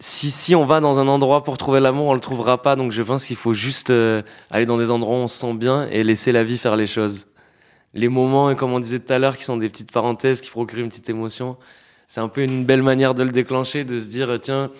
Si, 0.00 0.30
si 0.30 0.54
on 0.54 0.64
va 0.64 0.80
dans 0.80 1.00
un 1.00 1.08
endroit 1.08 1.42
pour 1.42 1.58
trouver 1.58 1.80
l'amour, 1.80 2.06
on 2.06 2.14
le 2.14 2.20
trouvera 2.20 2.62
pas. 2.62 2.76
Donc 2.76 2.92
je 2.92 3.02
pense 3.02 3.24
qu'il 3.24 3.36
faut 3.36 3.52
juste 3.52 3.90
euh, 3.90 4.22
aller 4.50 4.66
dans 4.66 4.78
des 4.78 4.90
endroits 4.90 5.16
où 5.16 5.20
on 5.20 5.26
se 5.26 5.38
sent 5.38 5.54
bien 5.54 5.88
et 5.90 6.04
laisser 6.04 6.30
la 6.30 6.44
vie 6.44 6.58
faire 6.58 6.76
les 6.76 6.86
choses. 6.86 7.26
Les 7.94 8.08
moments, 8.08 8.54
comme 8.54 8.72
on 8.72 8.80
disait 8.80 9.00
tout 9.00 9.12
à 9.12 9.18
l'heure, 9.18 9.36
qui 9.36 9.44
sont 9.44 9.56
des 9.56 9.68
petites 9.68 9.90
parenthèses 9.90 10.40
qui 10.40 10.50
procurent 10.50 10.80
une 10.80 10.88
petite 10.88 11.10
émotion, 11.10 11.56
c'est 12.06 12.20
un 12.20 12.28
peu 12.28 12.42
une 12.42 12.64
belle 12.64 12.82
manière 12.82 13.14
de 13.14 13.24
le 13.24 13.32
déclencher, 13.32 13.84
de 13.84 13.98
se 13.98 14.06
dire 14.06 14.38
tiens, 14.40 14.70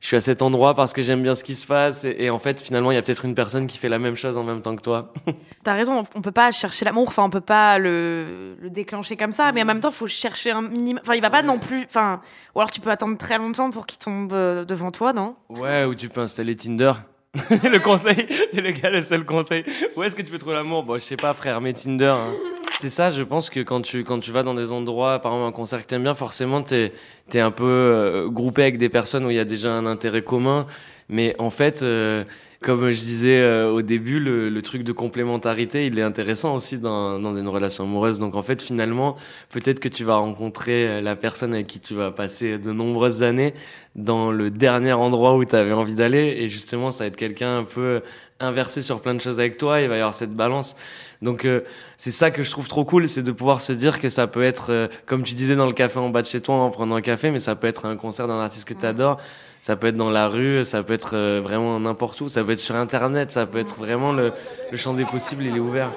je 0.00 0.06
suis 0.06 0.16
à 0.16 0.20
cet 0.20 0.42
endroit 0.42 0.74
parce 0.74 0.92
que 0.92 1.02
j'aime 1.02 1.22
bien 1.22 1.34
ce 1.34 1.42
qui 1.42 1.54
se 1.54 1.66
passe 1.66 2.04
et, 2.04 2.16
et 2.24 2.30
en 2.30 2.38
fait 2.38 2.60
finalement 2.60 2.92
il 2.92 2.94
y 2.94 2.98
a 2.98 3.02
peut-être 3.02 3.24
une 3.24 3.34
personne 3.34 3.66
qui 3.66 3.78
fait 3.78 3.88
la 3.88 3.98
même 3.98 4.14
chose 4.16 4.36
en 4.36 4.44
même 4.44 4.62
temps 4.62 4.76
que 4.76 4.82
toi. 4.82 5.12
T'as 5.64 5.74
raison, 5.74 6.04
on 6.14 6.20
peut 6.22 6.30
pas 6.32 6.52
chercher 6.52 6.84
l'amour, 6.84 7.08
enfin 7.08 7.24
on 7.24 7.30
peut 7.30 7.40
pas 7.40 7.78
le, 7.78 8.56
le 8.60 8.70
déclencher 8.70 9.16
comme 9.16 9.32
ça, 9.32 9.50
mais 9.52 9.62
en 9.62 9.66
même 9.66 9.80
temps 9.80 9.90
faut 9.90 10.06
chercher 10.06 10.52
un 10.52 10.62
minimum. 10.62 11.00
Enfin 11.02 11.14
il 11.14 11.22
va 11.22 11.30
pas 11.30 11.42
non 11.42 11.58
plus, 11.58 11.84
enfin 11.84 12.20
ou 12.54 12.60
alors 12.60 12.70
tu 12.70 12.80
peux 12.80 12.90
attendre 12.90 13.18
très 13.18 13.38
longtemps 13.38 13.70
pour 13.70 13.86
qu'il 13.86 13.98
tombe 13.98 14.32
euh, 14.32 14.64
devant 14.64 14.90
toi, 14.90 15.12
non? 15.12 15.34
Ouais, 15.48 15.84
ou 15.84 15.94
tu 15.94 16.08
peux 16.08 16.20
installer 16.20 16.54
Tinder. 16.56 16.92
le 17.50 17.78
conseil, 17.78 18.26
c'est 18.52 18.60
le 18.60 18.70
gars 18.72 18.90
le 18.90 19.02
seul 19.02 19.24
conseil. 19.24 19.64
Où 19.96 20.02
est-ce 20.02 20.16
que 20.16 20.22
tu 20.22 20.30
peux 20.30 20.38
trouver 20.38 20.54
l'amour? 20.56 20.82
Bon, 20.82 20.94
je 20.94 21.00
sais 21.00 21.16
pas, 21.16 21.34
frère, 21.34 21.60
mais 21.60 21.72
Tinder. 21.72 22.06
hein. 22.06 22.34
C'est 22.80 22.90
ça, 22.90 23.10
je 23.10 23.22
pense 23.24 23.50
que 23.50 23.60
quand 23.60 23.80
tu 23.82 24.04
quand 24.04 24.20
tu 24.20 24.30
vas 24.30 24.44
dans 24.44 24.54
des 24.54 24.70
endroits, 24.70 25.18
par 25.18 25.32
exemple 25.32 25.48
un 25.48 25.52
concert 25.52 25.82
que 25.82 25.86
t'aimes 25.88 26.04
bien, 26.04 26.14
forcément 26.14 26.62
t'es 26.62 26.92
t'es 27.28 27.40
un 27.40 27.50
peu 27.50 27.64
euh, 27.64 28.28
groupé 28.28 28.62
avec 28.62 28.78
des 28.78 28.88
personnes 28.88 29.24
où 29.24 29.30
il 29.30 29.36
y 29.36 29.40
a 29.40 29.44
déjà 29.44 29.72
un 29.72 29.84
intérêt 29.84 30.22
commun. 30.22 30.66
Mais 31.08 31.34
en 31.40 31.50
fait, 31.50 31.82
euh, 31.82 32.24
comme 32.60 32.90
je 32.90 33.00
disais 33.00 33.40
euh, 33.40 33.70
au 33.70 33.82
début, 33.82 34.18
le, 34.18 34.48
le 34.48 34.62
truc 34.62 34.82
de 34.82 34.92
complémentarité, 34.92 35.86
il 35.86 35.98
est 35.98 36.02
intéressant 36.02 36.56
aussi 36.56 36.78
dans, 36.78 37.20
dans 37.20 37.36
une 37.36 37.46
relation 37.46 37.84
amoureuse. 37.84 38.18
Donc 38.18 38.34
en 38.34 38.42
fait, 38.42 38.60
finalement, 38.60 39.16
peut-être 39.50 39.78
que 39.78 39.88
tu 39.88 40.02
vas 40.02 40.16
rencontrer 40.16 40.88
euh, 40.88 41.00
la 41.00 41.14
personne 41.14 41.54
avec 41.54 41.68
qui 41.68 41.78
tu 41.78 41.94
vas 41.94 42.10
passer 42.10 42.58
de 42.58 42.72
nombreuses 42.72 43.22
années 43.22 43.54
dans 43.94 44.32
le 44.32 44.50
dernier 44.50 44.92
endroit 44.92 45.36
où 45.36 45.44
tu 45.44 45.54
avais 45.54 45.72
envie 45.72 45.94
d'aller. 45.94 46.36
Et 46.38 46.48
justement, 46.48 46.90
ça 46.90 47.04
va 47.04 47.08
être 47.08 47.16
quelqu'un 47.16 47.58
un 47.58 47.64
peu 47.64 48.02
inversé 48.40 48.82
sur 48.82 49.00
plein 49.00 49.14
de 49.14 49.20
choses 49.20 49.40
avec 49.40 49.56
toi. 49.56 49.80
Il 49.80 49.88
va 49.88 49.96
y 49.96 49.98
avoir 49.98 50.14
cette 50.14 50.32
balance. 50.32 50.76
Donc 51.22 51.44
euh, 51.44 51.62
c'est 51.96 52.12
ça 52.12 52.30
que 52.30 52.42
je 52.42 52.50
trouve 52.50 52.68
trop 52.68 52.84
cool, 52.84 53.08
c'est 53.08 53.22
de 53.22 53.32
pouvoir 53.32 53.60
se 53.60 53.72
dire 53.72 54.00
que 54.00 54.08
ça 54.08 54.26
peut 54.26 54.42
être, 54.42 54.70
euh, 54.70 54.88
comme 55.06 55.24
tu 55.24 55.34
disais, 55.34 55.56
dans 55.56 55.66
le 55.66 55.72
café 55.72 55.98
en 55.98 56.10
bas 56.10 56.22
de 56.22 56.26
chez 56.26 56.40
toi 56.40 56.54
en 56.54 56.70
prenant 56.70 56.94
un 56.94 57.00
café, 57.00 57.30
mais 57.30 57.40
ça 57.40 57.56
peut 57.56 57.66
être 57.66 57.86
un 57.86 57.96
concert 57.96 58.28
d'un 58.28 58.40
artiste 58.40 58.68
que 58.68 58.74
tu 58.74 58.86
adores. 58.86 59.18
Ça 59.60 59.74
peut 59.74 59.88
être 59.88 59.96
dans 59.96 60.10
la 60.10 60.28
rue, 60.28 60.64
ça 60.64 60.84
peut 60.84 60.92
être 60.92 61.16
euh, 61.16 61.40
vraiment 61.42 61.80
n'importe 61.80 62.20
où, 62.20 62.28
ça 62.28 62.44
peut 62.44 62.52
être 62.52 62.60
sur 62.60 62.76
Internet, 62.76 63.32
ça 63.32 63.44
peut 63.44 63.58
être 63.58 63.76
vraiment 63.76 64.12
le, 64.12 64.32
le 64.70 64.76
champ 64.76 64.94
des 64.94 65.04
possibles, 65.04 65.44
il 65.44 65.56
est 65.56 65.60
ouvert. 65.60 65.90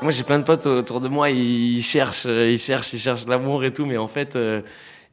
Moi, 0.00 0.12
j'ai 0.12 0.22
plein 0.22 0.38
de 0.38 0.44
potes 0.44 0.64
autour 0.64 1.00
de 1.00 1.08
moi, 1.08 1.28
ils 1.28 1.82
cherchent, 1.82 2.24
euh, 2.26 2.50
ils 2.50 2.58
cherchent, 2.58 2.94
ils 2.94 3.00
cherchent 3.00 3.26
l'amour 3.26 3.64
et 3.64 3.72
tout, 3.72 3.84
mais 3.84 3.98
en 3.98 4.08
fait, 4.08 4.38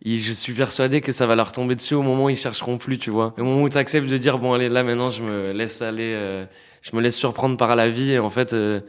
ils- 0.03 0.19
je 0.19 0.31
suis 0.33 0.53
persuadé 0.53 1.01
que 1.01 1.11
ça 1.11 1.27
va 1.27 1.35
leur 1.35 1.51
tomber 1.51 1.75
dessus 1.75 1.93
au 1.95 2.01
moment 2.01 2.25
où 2.25 2.29
ils 2.29 2.37
chercheront 2.37 2.77
plus, 2.77 2.97
tu 2.97 3.09
vois. 3.09 3.33
Au 3.37 3.43
moment 3.43 3.61
où 3.63 3.69
tu 3.69 3.77
acceptes 3.77 4.07
de 4.07 4.17
dire, 4.17 4.37
bon, 4.39 4.53
allez, 4.53 4.69
là, 4.69 4.83
maintenant, 4.83 5.09
je 5.09 5.23
me 5.23 5.51
laisse 5.51 5.81
aller, 5.81 6.13
euh, 6.15 6.45
je 6.81 6.95
me 6.95 7.01
laisse 7.01 7.15
surprendre 7.15 7.57
par 7.57 7.75
la 7.75 7.89
vie, 7.89 8.11
et 8.11 8.19
en 8.19 8.29
fait, 8.29 8.53
euh, 8.53 8.81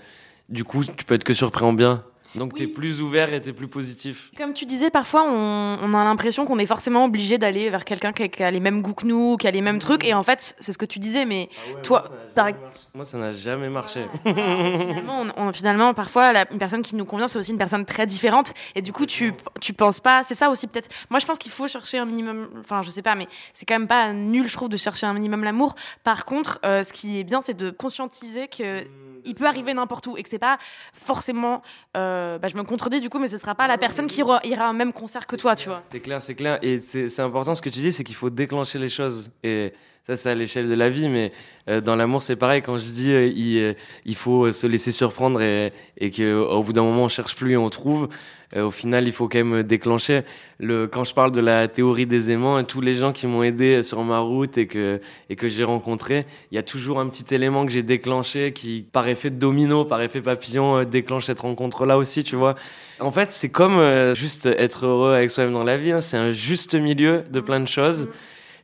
du 0.49 0.64
coup, 0.64 0.85
tu 0.85 1.05
peux 1.05 1.14
être 1.14 1.25
que 1.25 1.35
surpris 1.35 1.64
en 1.64 1.73
bien. 1.73 2.05
Donc, 2.35 2.55
t'es 2.55 2.67
plus 2.67 3.01
ouvert 3.01 3.33
et 3.33 3.41
t'es 3.41 3.53
plus 3.53 3.69
positif. 3.69 4.31
Comme 4.37 4.53
tu 4.53 4.67
disais, 4.67 4.91
parfois 4.91 5.25
on, 5.27 5.79
on 5.83 5.95
a 5.95 6.05
l'impression 6.05 6.45
qu'on 6.45 6.59
est 6.59 6.67
forcément 6.67 7.05
obligé 7.07 7.39
d'aller 7.39 7.71
vers 7.71 7.85
quelqu'un 7.85 8.12
qui, 8.12 8.25
a- 8.25 8.29
qui 8.29 8.43
a 8.43 8.51
les 8.51 8.61
mêmes 8.61 8.83
goûts 8.83 8.95
que 8.95 9.07
nous, 9.07 9.37
qui 9.37 9.47
a 9.47 9.51
les 9.51 9.62
mêmes 9.62 9.79
trucs, 9.79 10.05
et 10.05 10.12
en 10.15 10.23
fait 10.23 10.55
c'est 10.61 10.73
ce 10.73 10.79
que 10.79 10.85
tu 10.85 10.99
disais, 10.99 11.25
mais 11.25 11.49
Toi, 11.83 12.05
t'as- 12.35 12.53
Moi, 12.95 13.05
ça 13.05 13.17
n'a 13.19 13.33
jamais 13.33 13.69
marché. 13.69 14.07
finalement, 14.25 15.23
on- 15.37 15.49
on- 15.49 15.53
finalement, 15.53 15.95
parfois, 15.95 16.33
la, 16.33 16.45
une 16.53 16.59
personne 16.59 16.83
qui 16.83 16.97
nous 16.97 17.05
convient, 17.05 17.29
c'est 17.29 17.39
aussi 17.39 17.53
une 17.53 17.59
personne 17.59 17.85
très 17.85 18.07
différente. 18.07 18.53
Et 18.75 18.83
du 18.83 18.93
coup, 18.93 19.07
tu, 19.07 19.33
tu 19.61 19.73
penses 19.73 20.01
pas. 20.01 20.23
C'est 20.25 20.35
ça 20.35 20.51
aussi, 20.51 20.67
peut-être. 20.67 20.89
Moi, 21.11 21.21
je 21.21 21.27
pense 21.27 21.39
qu'il 21.39 21.53
faut 21.53 21.69
chercher 21.69 21.99
un 21.99 22.05
minimum. 22.07 22.49
Enfin, 22.61 22.83
je 22.83 22.91
sais 22.91 23.03
pas, 23.03 23.15
mais 23.15 23.27
c'est 23.55 23.65
quand 23.67 23.75
même 23.79 23.89
pas 23.89 24.12
nul, 24.12 24.49
je 24.49 24.55
trouve, 24.55 24.69
de 24.69 24.77
chercher 24.77 25.07
un 25.07 25.15
minimum 25.15 25.45
l'amour. 25.45 25.75
Par 26.05 26.25
contre, 26.25 26.59
euh, 26.65 26.83
ce 26.83 26.93
qui 26.93 27.19
est 27.19 27.25
bien, 27.25 27.41
c'est 27.43 27.55
de 27.57 27.71
conscientiser 27.71 28.49
que. 28.49 28.85
Il 29.29 29.35
peut 29.35 29.47
arriver 29.47 29.75
n'importe 29.75 30.07
où 30.07 30.17
et 30.17 30.23
que 30.23 30.29
c'est 30.29 30.39
pas 30.39 30.57
forcément. 30.93 31.61
euh, 31.97 32.15
bah, 32.40 32.48
je 32.48 32.57
me 32.57 32.62
contredis 32.62 33.00
du 33.00 33.09
coup, 33.09 33.18
mais 33.18 33.29
ce 33.29 33.38
sera 33.38 33.55
pas 33.55 33.66
la 33.68 33.79
personne 33.79 34.07
qui 34.07 34.20
ira 34.20 34.66
un 34.66 34.72
même 34.72 34.92
concert 34.92 35.26
que 35.26 35.37
toi, 35.37 35.55
tu 35.57 35.68
vois. 35.68 35.83
C'est 35.90 36.00
clair, 36.00 36.22
c'est 36.22 36.35
clair. 36.35 36.59
Et 36.62 36.81
c'est 36.81 37.09
c'est 37.09 37.22
important 37.22 37.55
ce 37.55 37.62
que 37.62 37.70
tu 37.70 37.81
dis, 37.81 37.92
c'est 37.92 38.05
qu'il 38.05 38.14
faut 38.14 38.31
déclencher 38.31 38.79
les 38.79 38.88
choses. 38.88 39.31
Et 39.42 39.72
ça, 40.07 40.16
c'est 40.16 40.31
à 40.31 40.35
l'échelle 40.37 40.69
de 40.69 40.75
la 40.75 40.88
vie, 40.88 41.09
mais 41.09 41.33
euh, 41.69 41.81
dans 41.81 41.97
l'amour, 41.97 42.23
c'est 42.23 42.37
pareil. 42.37 42.62
Quand 42.62 42.79
je 42.79 42.92
dis 42.92 43.11
euh, 43.11 43.27
il, 43.27 43.59
euh, 43.59 43.73
il 44.05 44.14
faut 44.14 44.45
euh, 44.47 44.53
se 44.53 44.69
laisser 44.69 44.92
surprendre 44.92 45.42
et, 45.42 45.73
et 45.99 46.12
qu'au 46.12 46.62
bout 46.62 46.73
d'un 46.73 46.85
moment, 46.85 47.05
on 47.05 47.09
cherche 47.09 47.35
plus 47.35 47.55
et 47.55 47.57
on 47.57 47.69
trouve, 47.71 48.09
euh, 48.55 48.66
au 48.66 48.71
final, 48.71 49.09
il 49.09 49.12
faut 49.12 49.27
quand 49.29 49.42
même 49.42 49.64
déclencher. 49.64 50.23
Le, 50.61 50.87
quand 50.87 51.03
je 51.03 51.12
parle 51.12 51.33
de 51.33 51.40
la 51.40 51.66
théorie 51.66 52.07
des 52.07 52.31
aimants, 52.31 52.62
tous 52.62 52.81
les 52.81 52.95
gens 52.95 53.11
qui 53.11 53.27
m'ont 53.27 53.42
aidé 53.42 53.83
sur 53.83 54.05
ma 54.05 54.21
route 54.21 54.57
et 54.59 54.69
que, 54.69 55.01
et 55.29 55.35
que 55.35 55.49
j'ai 55.49 55.64
rencontré, 55.64 56.25
il 56.53 56.55
y 56.55 56.59
a 56.59 56.62
toujours 56.62 57.01
un 57.01 57.09
petit 57.09 57.35
élément 57.35 57.66
que 57.66 57.73
j'ai 57.73 57.83
déclenché 57.83 58.53
qui, 58.53 58.87
par 58.92 59.09
effet 59.09 59.31
de 59.31 59.40
domino, 59.40 59.85
par 59.85 60.01
effet 60.03 60.21
papillon, 60.21 60.85
déclenche 60.85 61.25
cette 61.25 61.40
rencontre-là 61.40 61.99
aussi, 61.99 62.23
tu 62.23 62.37
vois. 62.37 62.55
En 63.01 63.11
fait, 63.11 63.33
c'est 63.33 63.49
comme 63.51 64.14
juste 64.14 64.47
être 64.47 64.87
heureux 64.87 65.14
avec 65.14 65.31
soi-même 65.31 65.53
dans 65.53 65.64
la 65.64 65.79
vie. 65.79 65.90
hein. 65.90 66.01
C'est 66.01 66.16
un 66.16 66.31
juste 66.31 66.77
milieu 66.77 67.25
de 67.29 67.40
plein 67.40 67.59
de 67.59 67.66
choses. 67.66 68.09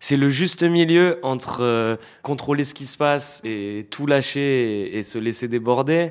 C'est 0.05 0.17
le 0.17 0.31
juste 0.31 0.65
milieu 0.65 1.21
entre 1.23 1.59
euh, 1.61 1.95
contrôler 2.25 2.65
ce 2.65 2.75
qui 2.75 2.87
se 2.87 2.97
passe 2.97 3.41
et 3.45 3.87
tout 3.89 4.09
lâcher 4.09 4.99
et, 4.99 5.05
se 5.05 5.17
laisser 5.17 5.47
déborder. 5.47 6.11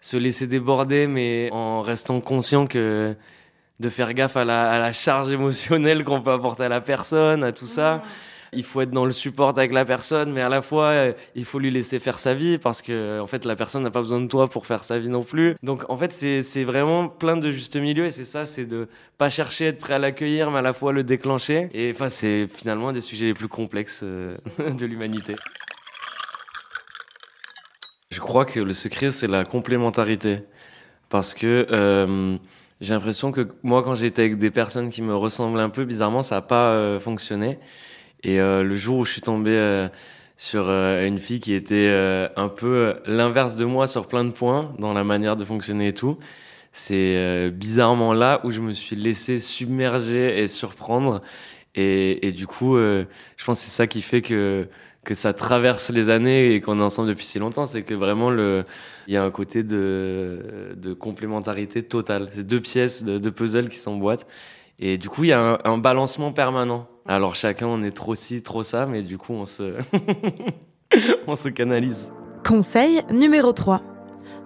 Se 0.00 0.16
laisser 0.16 0.46
déborder, 0.46 1.08
mais 1.08 1.48
en 1.50 1.80
restant 1.82 2.20
conscient 2.20 2.68
que 2.68 3.16
de 3.80 3.88
faire 3.88 4.14
gaffe 4.14 4.36
à 4.36 4.44
la 4.44 4.92
charge 4.92 5.32
émotionnelle 5.32 6.04
qu'on 6.04 6.22
peut 6.22 6.30
apporter 6.30 6.62
à 6.62 6.68
la 6.68 6.80
personne, 6.80 7.42
à 7.42 7.50
tout 7.50 7.66
ça. 7.66 8.04
Il 8.54 8.64
faut 8.64 8.82
être 8.82 8.90
dans 8.90 9.06
le 9.06 9.12
support 9.12 9.50
avec 9.56 9.72
la 9.72 9.84
personne, 9.84 10.30
mais 10.30 10.42
à 10.42 10.50
la 10.50 10.60
fois, 10.60 10.86
euh, 10.88 11.12
il 11.34 11.46
faut 11.46 11.58
lui 11.58 11.70
laisser 11.70 11.98
faire 11.98 12.18
sa 12.18 12.34
vie 12.34 12.58
parce 12.58 12.82
que, 12.82 13.18
en 13.18 13.26
fait, 13.26 13.46
la 13.46 13.56
personne 13.56 13.82
n'a 13.82 13.90
pas 13.90 14.02
besoin 14.02 14.20
de 14.20 14.26
toi 14.26 14.48
pour 14.48 14.66
faire 14.66 14.84
sa 14.84 14.98
vie 14.98 15.08
non 15.08 15.22
plus. 15.22 15.56
Donc, 15.62 15.88
en 15.88 15.96
fait, 15.96 16.12
c'est, 16.12 16.64
vraiment 16.64 17.08
plein 17.08 17.36
de 17.36 17.50
juste 17.50 17.76
milieu 17.76 18.04
et 18.04 18.10
c'est 18.10 18.26
ça, 18.26 18.44
c'est 18.44 18.66
de 18.66 18.88
pas 19.16 19.30
chercher 19.30 19.66
à 19.66 19.68
être 19.68 19.78
prêt 19.78 19.94
à 19.94 19.98
l'accueillir, 19.98 20.50
mais 20.50 20.58
à 20.58 20.62
la 20.62 20.74
fois 20.74 20.92
le 20.92 21.02
déclencher. 21.02 21.70
Et 21.72 21.90
enfin, 21.94 22.10
c'est 22.10 22.46
finalement 22.46 22.90
un 22.90 22.92
des 22.92 23.00
sujets 23.00 23.26
les 23.26 23.34
plus 23.34 23.48
complexes 23.48 24.00
euh, 24.02 24.36
de 24.58 24.84
l'humanité. 24.84 25.34
Je 28.10 28.20
crois 28.20 28.44
que 28.44 28.60
le 28.60 28.74
secret, 28.74 29.10
c'est 29.10 29.26
la 29.26 29.44
complémentarité. 29.44 30.40
Parce 31.08 31.32
que 31.32 31.66
euh, 31.70 32.36
j'ai 32.82 32.94
l'impression 32.94 33.32
que 33.32 33.48
moi, 33.62 33.82
quand 33.82 33.94
j'étais 33.94 34.22
avec 34.22 34.38
des 34.38 34.50
personnes 34.50 34.90
qui 34.90 35.02
me 35.02 35.14
ressemblent 35.14 35.60
un 35.60 35.68
peu, 35.68 35.84
bizarrement, 35.84 36.22
ça 36.22 36.34
n'a 36.34 36.40
pas 36.42 36.72
euh, 36.72 36.98
fonctionné. 36.98 37.58
Et 38.24 38.40
euh, 38.40 38.62
le 38.62 38.76
jour 38.76 38.98
où 38.98 39.04
je 39.04 39.12
suis 39.12 39.20
tombé 39.20 39.50
euh, 39.52 39.88
sur 40.36 40.68
euh, 40.68 41.06
une 41.06 41.18
fille 41.18 41.40
qui 41.40 41.54
était 41.54 41.90
un 42.36 42.48
peu 42.48 42.94
l'inverse 43.06 43.56
de 43.56 43.64
moi 43.64 43.86
sur 43.86 44.06
plein 44.06 44.24
de 44.24 44.30
points, 44.30 44.74
dans 44.78 44.92
la 44.92 45.04
manière 45.04 45.36
de 45.36 45.44
fonctionner 45.44 45.88
et 45.88 45.94
tout, 45.94 46.18
c'est 46.72 47.50
bizarrement 47.50 48.14
là 48.14 48.40
où 48.44 48.50
je 48.50 48.60
me 48.60 48.72
suis 48.72 48.96
laissé 48.96 49.38
submerger 49.38 50.38
et 50.42 50.48
surprendre. 50.48 51.22
Et, 51.74 52.26
et 52.26 52.32
du 52.32 52.46
coup, 52.46 52.76
je 52.76 53.44
pense 53.44 53.60
que 53.60 53.64
c'est 53.66 53.76
ça 53.76 53.86
qui 53.86 54.02
fait 54.02 54.22
que 54.22 54.68
que 55.04 55.14
ça 55.14 55.32
traverse 55.32 55.90
les 55.90 56.08
années 56.08 56.54
et 56.54 56.60
qu'on 56.60 56.78
est 56.78 56.82
ensemble 56.82 57.08
depuis 57.08 57.26
si 57.26 57.38
longtemps, 57.38 57.66
c'est 57.66 57.82
que 57.82 57.94
vraiment 57.94 58.30
le, 58.30 58.64
il 59.08 59.14
y 59.14 59.16
a 59.16 59.24
un 59.24 59.30
côté 59.30 59.62
de, 59.64 60.74
de 60.76 60.92
complémentarité 60.92 61.82
totale. 61.82 62.28
C'est 62.32 62.46
deux 62.46 62.60
pièces 62.60 63.02
de, 63.02 63.18
de 63.18 63.30
puzzle 63.30 63.68
qui 63.68 63.78
s'emboîtent. 63.78 64.26
Et 64.78 64.98
du 64.98 65.08
coup, 65.08 65.24
il 65.24 65.28
y 65.28 65.32
a 65.32 65.54
un, 65.54 65.58
un 65.64 65.78
balancement 65.78 66.32
permanent. 66.32 66.88
Alors 67.06 67.34
chacun, 67.34 67.66
on 67.66 67.82
est 67.82 67.90
trop 67.90 68.14
ci, 68.14 68.42
trop 68.42 68.62
ça, 68.62 68.86
mais 68.86 69.02
du 69.02 69.18
coup, 69.18 69.32
on 69.32 69.46
se, 69.46 69.74
on 71.26 71.34
se 71.34 71.48
canalise. 71.48 72.10
Conseil 72.46 73.02
numéro 73.10 73.52
3. 73.52 73.82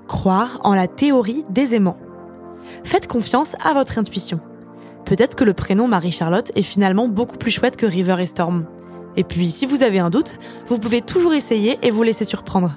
Croire 0.08 0.60
en 0.64 0.74
la 0.74 0.88
théorie 0.88 1.44
des 1.50 1.74
aimants. 1.74 1.98
Faites 2.84 3.06
confiance 3.06 3.56
à 3.62 3.74
votre 3.74 3.98
intuition. 3.98 4.40
Peut-être 5.04 5.36
que 5.36 5.44
le 5.44 5.54
prénom 5.54 5.86
Marie-Charlotte 5.86 6.50
est 6.56 6.62
finalement 6.62 7.08
beaucoup 7.08 7.36
plus 7.36 7.50
chouette 7.50 7.76
que 7.76 7.86
River 7.86 8.16
et 8.20 8.26
Storm. 8.26 8.66
Et 9.16 9.24
puis, 9.24 9.50
si 9.50 9.66
vous 9.66 9.82
avez 9.82 9.98
un 9.98 10.10
doute, 10.10 10.38
vous 10.66 10.78
pouvez 10.78 11.00
toujours 11.00 11.32
essayer 11.32 11.78
et 11.82 11.90
vous 11.90 12.02
laisser 12.02 12.24
surprendre. 12.24 12.76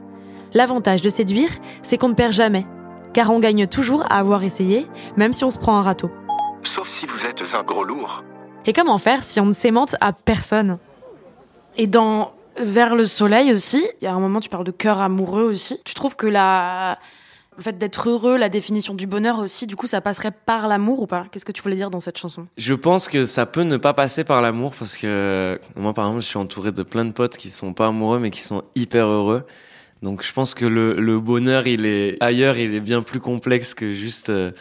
L'avantage 0.53 1.01
de 1.01 1.09
séduire, 1.09 1.49
c'est 1.81 1.97
qu'on 1.97 2.09
ne 2.09 2.13
perd 2.13 2.33
jamais. 2.33 2.65
Car 3.13 3.31
on 3.31 3.39
gagne 3.39 3.67
toujours 3.67 4.03
à 4.03 4.19
avoir 4.19 4.43
essayé, 4.43 4.87
même 5.17 5.33
si 5.33 5.43
on 5.43 5.49
se 5.49 5.59
prend 5.59 5.77
un 5.77 5.81
râteau. 5.81 6.11
Sauf 6.63 6.87
si 6.87 7.05
vous 7.05 7.25
êtes 7.25 7.43
un 7.55 7.63
gros 7.63 7.83
lourd. 7.83 8.23
Et 8.65 8.73
comment 8.73 8.97
faire 8.97 9.23
si 9.23 9.39
on 9.39 9.45
ne 9.45 9.53
s'aimante 9.53 9.95
à 10.01 10.13
personne? 10.13 10.77
Et 11.77 11.87
dans 11.87 12.33
Vers 12.59 12.95
le 12.95 13.05
soleil 13.05 13.51
aussi, 13.53 13.83
il 14.01 14.03
y 14.03 14.07
a 14.07 14.13
un 14.13 14.19
moment, 14.19 14.41
tu 14.41 14.49
parles 14.49 14.65
de 14.65 14.71
cœur 14.71 14.99
amoureux 14.99 15.43
aussi. 15.43 15.79
Tu 15.85 15.93
trouves 15.93 16.17
que 16.17 16.27
la... 16.27 16.99
le 17.55 17.63
fait 17.63 17.77
d'être 17.77 18.09
heureux, 18.09 18.37
la 18.37 18.49
définition 18.49 18.93
du 18.93 19.07
bonheur 19.07 19.39
aussi, 19.39 19.65
du 19.65 19.77
coup, 19.77 19.87
ça 19.87 20.01
passerait 20.01 20.33
par 20.45 20.67
l'amour 20.67 21.01
ou 21.01 21.07
pas? 21.07 21.25
Qu'est-ce 21.31 21.45
que 21.45 21.53
tu 21.53 21.61
voulais 21.61 21.77
dire 21.77 21.89
dans 21.89 22.01
cette 22.01 22.17
chanson? 22.17 22.47
Je 22.57 22.73
pense 22.73 23.07
que 23.07 23.25
ça 23.25 23.45
peut 23.45 23.63
ne 23.63 23.77
pas 23.77 23.93
passer 23.93 24.25
par 24.25 24.41
l'amour 24.41 24.73
parce 24.77 24.97
que 24.97 25.57
moi, 25.77 25.93
par 25.93 26.05
exemple, 26.07 26.21
je 26.21 26.27
suis 26.27 26.37
entouré 26.37 26.73
de 26.73 26.83
plein 26.83 27.05
de 27.05 27.11
potes 27.13 27.37
qui 27.37 27.49
sont 27.49 27.73
pas 27.73 27.87
amoureux 27.87 28.19
mais 28.19 28.29
qui 28.29 28.41
sont 28.41 28.63
hyper 28.75 29.07
heureux. 29.07 29.45
Donc, 30.03 30.21
je 30.21 30.33
pense 30.33 30.53
que 30.53 30.65
le, 30.65 30.95
le 30.99 31.19
bonheur, 31.19 31.65
il 31.65 31.85
est 31.85 32.17
ailleurs, 32.21 32.57
il 32.57 32.75
est 32.75 32.81
bien 32.81 33.01
plus 33.03 33.21
complexe 33.21 33.73
que 33.73 33.93
juste. 33.93 34.29
euh, 34.29 34.51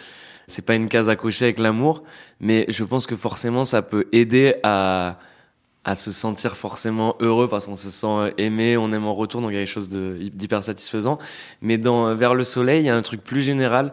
c'est 0.49 0.63
pas 0.63 0.75
une 0.75 0.89
case 0.89 1.09
à 1.09 1.15
cocher 1.15 1.45
avec 1.45 1.59
l'amour, 1.61 2.03
mais 2.41 2.65
je 2.69 2.83
pense 2.83 3.07
que 3.07 3.15
forcément, 3.15 3.65
ça 3.65 3.83
peut 3.83 4.07
aider 4.13 4.57
à 4.65 5.19
à 5.85 5.95
se 5.95 6.13
sentir 6.13 6.59
forcément 6.59 7.17
heureux 7.21 7.49
parce 7.49 7.65
qu'on 7.65 7.77
se 7.77 7.89
sent 7.89 8.35
aimé, 8.37 8.77
on 8.77 8.93
aime 8.93 9.07
en 9.07 9.15
retour, 9.15 9.41
donc 9.41 9.53
il 9.53 9.55
y 9.55 9.57
a 9.57 9.61
quelque 9.61 9.73
chose 9.73 9.89
d'hyper 9.89 10.63
satisfaisant. 10.63 11.19
Mais 11.63 11.79
dans 11.79 12.15
Vers 12.15 12.35
le 12.35 12.45
soleil, 12.45 12.83
il 12.83 12.87
y 12.87 12.91
a 12.91 12.97
un 12.97 13.01
truc 13.01 13.23
plus 13.25 13.41
général. 13.41 13.93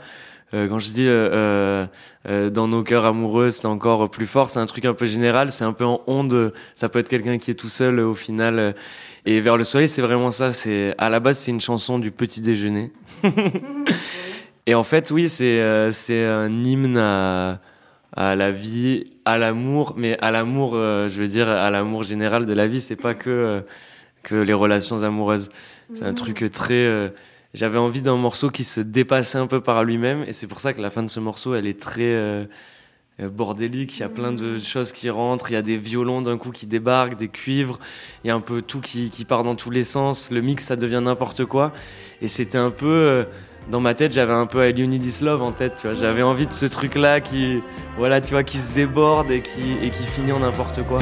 Euh, 0.54 0.68
quand 0.68 0.78
je 0.80 0.90
dis 0.92 1.08
euh, 1.08 1.30
euh, 1.32 1.86
euh, 2.28 2.50
dans 2.50 2.68
nos 2.68 2.84
cœurs 2.84 3.06
amoureux, 3.06 3.50
c'est 3.50 3.66
encore 3.66 4.10
plus 4.10 4.26
fort. 4.28 4.50
C'est 4.50 4.60
un 4.60 4.66
truc 4.66 4.84
un 4.84 4.94
peu 4.94 5.06
général. 5.06 5.52
C'est 5.54 5.64
un 5.64 5.72
peu 5.72 5.86
en 5.86 6.02
onde. 6.06 6.54
Ça 6.76 6.90
peut 6.90 7.00
être 7.00 7.08
quelqu'un 7.08 7.38
qui 7.38 7.50
est 7.52 7.56
tout 7.56 7.70
seul 7.70 8.00
euh, 8.00 8.08
au 8.08 8.16
final. 8.16 8.60
euh, 8.60 8.72
Et 9.26 9.40
vers 9.40 9.56
le 9.56 9.64
soleil, 9.64 9.88
c'est 9.88 10.02
vraiment 10.02 10.32
ça. 10.32 10.52
C'est 10.52 10.96
à 10.98 11.10
la 11.10 11.22
base, 11.22 11.38
c'est 11.40 11.52
une 11.52 11.62
chanson 11.62 11.98
du 11.98 12.12
petit 12.12 12.42
déjeuner. 12.42 12.92
Et 14.68 14.74
en 14.76 14.84
fait, 14.84 15.12
oui, 15.12 15.30
c'est 15.30 15.62
euh, 15.62 15.92
c'est 15.92 16.26
un 16.26 16.64
hymne 16.64 16.98
à 16.98 17.60
à 18.18 18.36
la 18.36 18.50
vie, 18.50 19.04
à 19.26 19.38
l'amour, 19.38 19.94
mais 19.98 20.18
à 20.22 20.32
l'amour, 20.32 20.72
euh, 20.76 21.10
je 21.10 21.22
veux 21.22 21.28
dire 21.28 21.50
à 21.50 21.70
l'amour 21.70 22.04
général 22.04 22.46
de 22.46 22.54
la 22.54 22.68
vie. 22.68 22.80
C'est 22.82 22.96
pas 22.96 23.14
que 23.14 23.30
euh, 23.30 23.62
que 24.24 24.36
les 24.36 24.54
relations 24.54 25.04
amoureuses. 25.04 25.50
C'est 25.94 26.06
un 26.06 26.14
truc 26.14 26.50
très. 26.52 26.74
euh, 26.74 27.10
J'avais 27.54 27.78
envie 27.78 28.02
d'un 28.02 28.18
morceau 28.18 28.50
qui 28.50 28.64
se 28.64 28.82
dépassait 28.82 29.38
un 29.38 29.48
peu 29.48 29.62
par 29.62 29.84
lui-même, 29.84 30.24
et 30.28 30.34
c'est 30.34 30.48
pour 30.48 30.60
ça 30.60 30.74
que 30.74 30.82
la 30.82 30.90
fin 30.90 31.04
de 31.04 31.10
ce 31.10 31.20
morceau, 31.20 31.54
elle 31.56 31.68
est 31.68 31.80
très 31.80 32.02
euh, 32.16 32.46
euh, 33.22 33.30
bordélique. 33.30 33.98
Il 33.98 34.00
y 34.02 34.04
a 34.04 34.10
plein 34.10 34.32
de 34.34 34.58
choses 34.58 34.92
qui 34.92 35.10
rentrent. 35.10 35.52
Il 35.52 35.54
y 35.54 35.58
a 35.58 35.62
des 35.62 35.78
violons 35.78 36.22
d'un 36.22 36.38
coup 36.38 36.52
qui 36.52 36.66
débarquent, 36.66 37.18
des 37.18 37.30
cuivres. 37.30 37.80
Il 38.24 38.28
y 38.28 38.32
a 38.32 38.36
un 38.36 38.42
peu 38.42 38.62
tout 38.62 38.82
qui, 38.82 39.10
qui 39.10 39.26
part 39.26 39.44
dans 39.44 39.56
tous 39.56 39.70
les 39.72 39.84
sens. 39.84 40.32
Le 40.32 40.42
mix, 40.42 40.66
ça 40.66 40.76
devient 40.76 41.02
n'importe 41.04 41.46
quoi. 41.46 41.72
Et 42.22 42.28
c'était 42.28 42.58
un 42.58 42.72
peu 42.72 42.88
euh, 42.88 43.24
dans 43.70 43.80
ma 43.80 43.94
tête, 43.94 44.14
j'avais 44.14 44.34
un 44.34 44.46
peu 44.46 44.68
I 44.70 44.74
You 44.74 44.88
Need 44.88 45.02
This 45.02 45.22
Love 45.22 45.42
en 45.42 45.52
tête. 45.52 45.74
Tu 45.80 45.88
vois, 45.88 45.96
j'avais 45.96 46.22
envie 46.22 46.48
de 46.48 46.54
ce 46.54 46.66
truc-là 46.66 47.22
qui, 47.22 47.62
voilà, 47.98 48.22
tu 48.22 48.34
vois, 48.34 48.44
qui 48.44 48.58
se 48.58 48.72
déborde 48.74 49.32
et 49.32 49.42
qui 49.42 49.74
et 49.84 49.90
qui 49.90 50.04
finit 50.04 50.32
en 50.32 50.40
n'importe 50.40 50.84
quoi. 50.88 51.00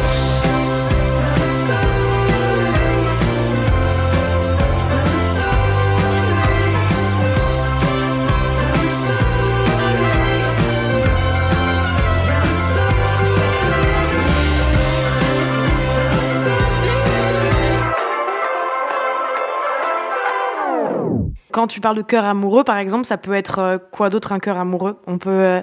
Quand 21.63 21.67
tu 21.67 21.79
parles 21.79 21.95
de 21.95 22.01
cœur 22.01 22.25
amoureux, 22.25 22.65
par 22.65 22.75
exemple, 22.77 23.05
ça 23.05 23.15
peut 23.15 23.31
être 23.31 23.59
euh, 23.59 23.77
quoi 23.77 24.09
d'autre 24.09 24.33
un 24.33 24.39
cœur 24.39 24.57
amoureux? 24.57 24.97
On 25.07 25.17
peut. 25.17 25.29
euh, 25.29 25.61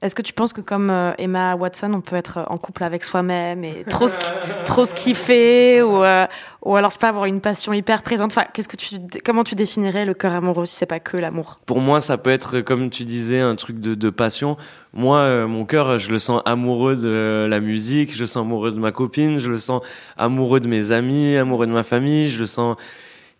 Est-ce 0.00 0.14
que 0.14 0.22
tu 0.22 0.32
penses 0.32 0.52
que 0.52 0.60
comme 0.60 0.90
euh, 0.90 1.10
Emma 1.18 1.56
Watson, 1.56 1.92
on 1.92 2.00
peut 2.00 2.14
être 2.14 2.44
en 2.46 2.56
couple 2.56 2.84
avec 2.84 3.02
soi-même 3.02 3.64
et 3.64 3.82
trop 3.90 4.06
se, 4.06 4.16
trop 4.64 4.84
se 4.84 4.94
kiffer 4.94 5.82
ou 5.82 6.04
euh, 6.04 6.26
ou 6.64 6.76
alors 6.76 6.92
sais 6.92 6.98
pas 6.98 7.08
avoir 7.08 7.24
une 7.24 7.40
passion 7.40 7.72
hyper 7.72 8.02
présente? 8.02 8.30
Enfin, 8.30 8.44
qu'est-ce 8.54 8.68
que 8.68 8.76
tu 8.76 8.94
comment 9.24 9.42
tu 9.42 9.56
définirais 9.56 10.04
le 10.04 10.14
cœur 10.14 10.34
amoureux 10.34 10.66
si 10.66 10.76
c'est 10.76 10.86
pas 10.86 11.00
que 11.00 11.16
l'amour? 11.16 11.58
Pour 11.66 11.80
moi, 11.80 12.00
ça 12.00 12.16
peut 12.16 12.30
être, 12.30 12.60
comme 12.60 12.88
tu 12.88 13.02
disais, 13.04 13.40
un 13.40 13.56
truc 13.56 13.80
de, 13.80 13.96
de 13.96 14.08
passion. 14.10 14.56
Moi, 14.92 15.18
euh, 15.18 15.48
mon 15.48 15.64
cœur, 15.64 15.98
je 15.98 16.12
le 16.12 16.20
sens 16.20 16.42
amoureux 16.44 16.94
de 16.94 17.48
la 17.50 17.58
musique, 17.58 18.14
je 18.14 18.20
le 18.20 18.26
sens 18.28 18.42
amoureux 18.44 18.70
de 18.70 18.78
ma 18.78 18.92
copine, 18.92 19.40
je 19.40 19.50
le 19.50 19.58
sens 19.58 19.82
amoureux 20.16 20.60
de 20.60 20.68
mes 20.68 20.92
amis, 20.92 21.36
amoureux 21.36 21.66
de 21.66 21.72
ma 21.72 21.82
famille, 21.82 22.28
je 22.28 22.38
le 22.38 22.46
sens, 22.46 22.76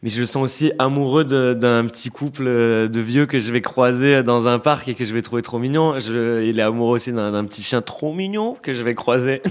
mais 0.03 0.09
je 0.09 0.21
le 0.21 0.27
sens 0.27 0.43
aussi 0.43 0.73
amoureux 0.79 1.25
d'un 1.25 1.85
petit 1.85 2.09
couple 2.09 2.45
euh, 2.47 2.89
de 2.89 3.01
vieux 3.01 3.27
que 3.27 3.39
je 3.39 3.53
vais 3.53 3.61
croiser 3.61 4.23
dans 4.23 4.49
un 4.49 4.59
parc 4.59 4.89
et 4.89 4.95
que 4.95 5.05
je 5.05 5.13
vais 5.13 5.21
trouver 5.21 5.43
trop 5.43 5.59
mignon. 5.59 5.99
Je, 5.99 6.43
il 6.43 6.59
est 6.59 6.63
amoureux 6.63 6.95
aussi 6.95 7.13
d'un 7.13 7.45
petit 7.45 7.63
chien 7.63 7.83
trop 7.83 8.15
mignon 8.15 8.57
que 8.63 8.73
je 8.73 8.83
vais 8.83 8.95
croiser. 8.95 9.43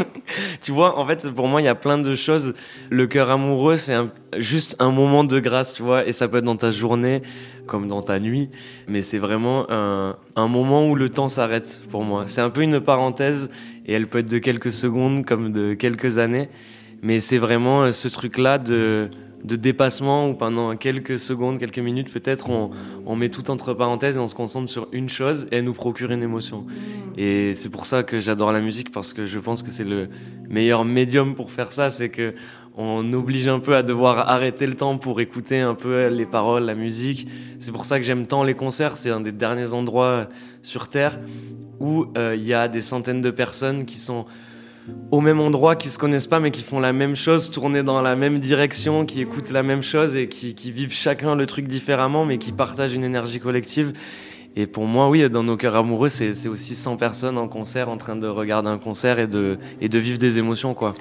tu 0.62 0.72
vois, 0.72 0.98
en 0.98 1.06
fait, 1.06 1.28
pour 1.30 1.46
moi, 1.46 1.62
il 1.62 1.66
y 1.66 1.68
a 1.68 1.76
plein 1.76 1.98
de 1.98 2.14
choses. 2.16 2.54
Le 2.90 3.06
cœur 3.06 3.30
amoureux, 3.30 3.76
c'est 3.76 3.96
juste 4.38 4.74
un 4.80 4.90
moment 4.90 5.22
de 5.22 5.38
grâce, 5.38 5.72
tu 5.72 5.84
vois, 5.84 6.04
et 6.04 6.12
ça 6.12 6.26
peut 6.26 6.38
être 6.38 6.44
dans 6.44 6.56
ta 6.56 6.72
journée 6.72 7.22
comme 7.66 7.86
dans 7.86 8.02
ta 8.02 8.18
nuit, 8.18 8.50
mais 8.88 9.02
c'est 9.02 9.18
vraiment 9.18 9.70
un, 9.70 10.16
un 10.34 10.48
moment 10.48 10.88
où 10.88 10.96
le 10.96 11.10
temps 11.10 11.28
s'arrête 11.28 11.80
pour 11.90 12.02
moi. 12.02 12.24
C'est 12.26 12.40
un 12.40 12.50
peu 12.50 12.62
une 12.62 12.80
parenthèse 12.80 13.50
et 13.86 13.92
elle 13.92 14.08
peut 14.08 14.18
être 14.18 14.26
de 14.26 14.38
quelques 14.38 14.72
secondes 14.72 15.24
comme 15.24 15.52
de 15.52 15.74
quelques 15.74 16.18
années, 16.18 16.48
mais 17.02 17.20
c'est 17.20 17.38
vraiment 17.38 17.84
euh, 17.84 17.92
ce 17.92 18.08
truc-là 18.08 18.58
de, 18.58 19.10
de 19.44 19.56
dépassement 19.56 20.28
où 20.28 20.34
pendant 20.34 20.76
quelques 20.76 21.18
secondes, 21.18 21.58
quelques 21.58 21.78
minutes 21.78 22.12
peut-être, 22.12 22.48
on, 22.50 23.16
met 23.16 23.28
tout 23.28 23.50
entre 23.50 23.74
parenthèses 23.74 24.16
et 24.16 24.18
on 24.20 24.26
se 24.26 24.34
concentre 24.34 24.68
sur 24.70 24.88
une 24.92 25.08
chose 25.08 25.48
et 25.50 25.56
elle 25.56 25.64
nous 25.64 25.72
procure 25.72 26.12
une 26.12 26.22
émotion. 26.22 26.64
Et 27.16 27.54
c'est 27.54 27.68
pour 27.68 27.86
ça 27.86 28.02
que 28.02 28.20
j'adore 28.20 28.52
la 28.52 28.60
musique 28.60 28.92
parce 28.92 29.12
que 29.12 29.26
je 29.26 29.38
pense 29.38 29.62
que 29.62 29.70
c'est 29.70 29.84
le 29.84 30.08
meilleur 30.48 30.84
médium 30.84 31.34
pour 31.34 31.50
faire 31.50 31.72
ça, 31.72 31.90
c'est 31.90 32.08
que 32.08 32.34
on 32.74 33.12
oblige 33.12 33.48
un 33.48 33.58
peu 33.58 33.76
à 33.76 33.82
devoir 33.82 34.30
arrêter 34.30 34.66
le 34.66 34.74
temps 34.74 34.96
pour 34.96 35.20
écouter 35.20 35.60
un 35.60 35.74
peu 35.74 36.06
les 36.06 36.24
paroles, 36.24 36.64
la 36.64 36.74
musique. 36.74 37.28
C'est 37.58 37.70
pour 37.70 37.84
ça 37.84 37.98
que 37.98 38.04
j'aime 38.04 38.26
tant 38.26 38.44
les 38.44 38.54
concerts. 38.54 38.96
C'est 38.96 39.10
un 39.10 39.20
des 39.20 39.32
derniers 39.32 39.74
endroits 39.74 40.28
sur 40.62 40.88
Terre 40.88 41.20
où 41.80 42.06
euh, 42.16 42.34
il 42.34 42.46
y 42.46 42.54
a 42.54 42.68
des 42.68 42.80
centaines 42.80 43.20
de 43.20 43.30
personnes 43.30 43.84
qui 43.84 43.96
sont 43.96 44.24
au 45.10 45.20
même 45.20 45.40
endroit, 45.40 45.76
qui 45.76 45.88
se 45.88 45.98
connaissent 45.98 46.26
pas, 46.26 46.40
mais 46.40 46.50
qui 46.50 46.62
font 46.62 46.80
la 46.80 46.92
même 46.92 47.14
chose, 47.14 47.50
tournés 47.50 47.82
dans 47.82 48.02
la 48.02 48.16
même 48.16 48.40
direction, 48.40 49.04
qui 49.04 49.20
écoutent 49.20 49.50
la 49.50 49.62
même 49.62 49.82
chose 49.82 50.16
et 50.16 50.28
qui, 50.28 50.54
vivent 50.72 50.92
chacun 50.92 51.34
le 51.34 51.46
truc 51.46 51.68
différemment, 51.68 52.24
mais 52.24 52.38
qui 52.38 52.52
partagent 52.52 52.94
une 52.94 53.04
énergie 53.04 53.40
collective. 53.40 53.92
Et 54.56 54.66
pour 54.66 54.84
moi, 54.84 55.08
oui, 55.08 55.28
dans 55.30 55.42
nos 55.42 55.56
cœurs 55.56 55.76
amoureux, 55.76 56.08
c'est 56.08 56.34
c'est 56.34 56.48
aussi 56.48 56.74
100 56.74 56.96
personnes 56.96 57.38
en 57.38 57.48
concert, 57.48 57.88
en 57.88 57.96
train 57.96 58.16
de 58.16 58.26
regarder 58.26 58.68
un 58.68 58.78
concert 58.78 59.18
et 59.18 59.26
de, 59.26 59.58
et 59.80 59.88
de 59.88 59.98
vivre 59.98 60.18
des 60.18 60.38
émotions, 60.38 60.74
quoi. 60.74 60.92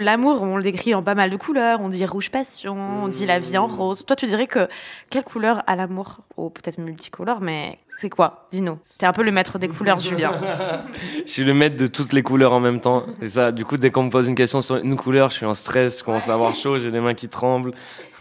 L'amour, 0.00 0.42
on 0.42 0.56
le 0.56 0.62
décrit 0.62 0.94
en 0.94 1.02
pas 1.02 1.14
mal 1.14 1.30
de 1.30 1.36
couleurs. 1.36 1.80
On 1.80 1.88
dit 1.88 2.04
rouge 2.06 2.30
passion, 2.30 2.76
on 3.04 3.08
dit 3.08 3.26
la 3.26 3.38
vie 3.38 3.58
en 3.58 3.66
rose. 3.66 4.06
Toi, 4.06 4.14
tu 4.14 4.26
dirais 4.26 4.46
que 4.46 4.68
quelle 5.10 5.24
couleur 5.24 5.62
a 5.66 5.74
l'amour? 5.74 6.20
Ou 6.36 6.50
peut-être 6.50 6.78
multicolore, 6.78 7.40
mais 7.40 7.78
c'est 7.96 8.08
quoi? 8.08 8.46
Dis-nous. 8.52 8.78
T'es 8.96 9.06
un 9.06 9.12
peu 9.12 9.24
le 9.24 9.32
maître 9.32 9.58
des 9.58 9.66
couleurs, 9.66 9.98
Julien. 9.98 10.40
Je 11.26 11.30
suis 11.30 11.42
le 11.42 11.52
maître 11.52 11.74
de 11.74 11.88
toutes 11.88 12.12
les 12.12 12.22
couleurs 12.22 12.52
en 12.52 12.60
même 12.60 12.78
temps. 12.78 13.06
Et 13.20 13.28
ça, 13.28 13.50
du 13.50 13.64
coup, 13.64 13.76
dès 13.76 13.90
qu'on 13.90 14.04
me 14.04 14.10
pose 14.10 14.28
une 14.28 14.36
question 14.36 14.62
sur 14.62 14.76
une 14.76 14.94
couleur, 14.94 15.30
je 15.30 15.34
suis 15.34 15.46
en 15.46 15.54
stress, 15.54 15.98
je 15.98 16.04
commence 16.04 16.28
à 16.28 16.34
avoir 16.34 16.54
chaud, 16.54 16.78
j'ai 16.78 16.92
les 16.92 17.00
mains 17.00 17.14
qui 17.14 17.28
tremblent. 17.28 17.72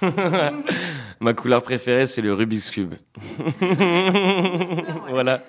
Ma 1.20 1.34
couleur 1.34 1.62
préférée, 1.62 2.08
c'est 2.08 2.22
le 2.22 2.34
Rubik's 2.34 2.72
Cube. 2.72 2.96
voilà. 5.10 5.44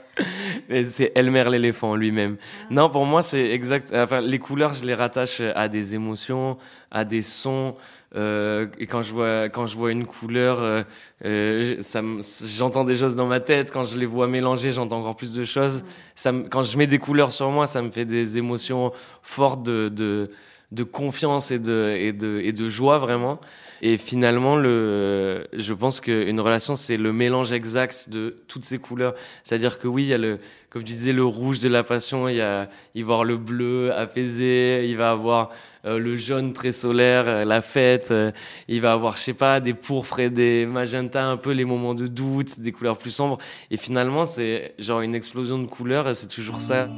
C'est 0.69 1.13
Elmer 1.15 1.45
l'éléphant 1.51 1.97
lui-même. 1.97 2.37
Non, 2.71 2.91
pour 2.91 3.07
moi, 3.07 3.23
c'est 3.23 3.51
exact. 3.51 3.91
Enfin, 3.95 4.21
les 4.21 4.39
couleurs, 4.39 4.75
je 4.75 4.85
les 4.85 4.95
rattache 4.95 5.41
à 5.41 5.69
des 5.69 5.95
émotions, 5.95 6.59
à 6.91 7.05
des 7.05 7.23
sons. 7.23 7.75
Euh, 8.17 8.67
et 8.79 8.87
quand 8.87 9.03
je 9.03 9.13
vois 9.13 9.49
quand 9.51 9.67
je 9.67 9.77
vois 9.77 9.93
une 9.93 10.07
couleur, 10.07 10.61
euh, 10.61 10.83
euh, 11.25 11.77
ça 11.83 12.03
j'entends 12.45 12.85
des 12.85 12.97
choses 12.97 13.17
dans 13.17 13.27
ma 13.27 13.41
tête. 13.41 13.71
Quand 13.71 13.85
je 13.85 13.99
les 13.99 14.07
vois 14.07 14.29
mélanger, 14.29 14.73
j'entends 14.73 14.99
encore 15.01 15.17
plus 15.17 15.35
de 15.35 15.45
choses. 15.45 15.85
Ça 16.15 16.33
me- 16.33 16.49
quand 16.49 16.63
je 16.63 16.77
mets 16.79 16.87
des 16.87 16.99
couleurs 16.99 17.33
sur 17.33 17.51
moi, 17.51 17.67
ça 17.67 17.83
me 17.83 17.91
fait 17.91 18.05
des 18.07 18.39
émotions 18.39 18.93
fortes 19.23 19.63
de 19.63 19.89
de, 19.89 20.31
de 20.71 20.83
confiance 20.83 21.51
et 21.51 21.59
de 21.59 21.97
et 21.99 22.13
de 22.13 22.41
et 22.43 22.53
de 22.53 22.69
joie 22.69 22.99
vraiment. 22.99 23.41
Et 23.81 23.97
finalement, 23.97 24.57
le, 24.57 25.47
je 25.53 25.73
pense 25.73 26.01
qu'une 26.01 26.41
relation, 26.41 26.75
c'est 26.75 26.97
le 26.97 27.13
mélange 27.13 27.53
exact 27.53 28.09
de 28.09 28.43
toutes 28.49 28.65
ces 28.65 28.79
couleurs. 28.79 29.15
C'est-à-dire 29.45 29.79
que 29.79 29.87
oui, 29.87 30.03
il 30.03 30.09
y 30.09 30.15
a 30.15 30.19
le, 30.19 30.41
comme 30.71 30.83
tu 30.83 30.95
disais, 30.95 31.13
le 31.13 31.25
rouge 31.25 31.61
de 31.61 31.69
la 31.69 31.85
passion, 31.85 32.29
il, 32.29 32.37
y 32.37 32.41
a, 32.41 32.69
il 32.95 33.05
va 33.05 33.15
avoir 33.15 33.25
le 33.25 33.37
bleu 33.37 33.93
apaisé, 33.95 34.85
il 34.89 34.97
va 34.97 35.13
avoir 35.13 35.51
euh, 35.85 35.99
le 35.99 36.17
jaune 36.17 36.53
très 36.53 36.73
solaire, 36.73 37.25
euh, 37.29 37.45
la 37.45 37.63
fête, 37.63 38.11
euh, 38.11 38.33
il 38.67 38.81
va 38.81 38.93
avoir, 38.93 39.17
je 39.17 39.23
sais 39.23 39.35
pas, 39.35 39.61
des 39.61 39.75
pourpres 39.75 40.19
et 40.19 40.31
des 40.31 40.67
magentas, 40.67 41.25
un 41.25 41.37
peu 41.37 41.53
les 41.53 41.65
moments 41.65 41.95
de 41.95 42.09
doute, 42.09 42.59
des 42.59 42.73
couleurs 42.73 42.99
plus 42.99 43.13
sombres. 43.13 43.39
Et 43.71 43.77
finalement, 43.77 44.25
c'est 44.25 44.75
genre 44.79 45.03
une 45.03 45.15
explosion 45.15 45.59
de 45.59 45.67
couleurs 45.67 46.09
et 46.09 46.15
c'est 46.15 46.27
toujours 46.27 46.61
ça. 46.61 46.89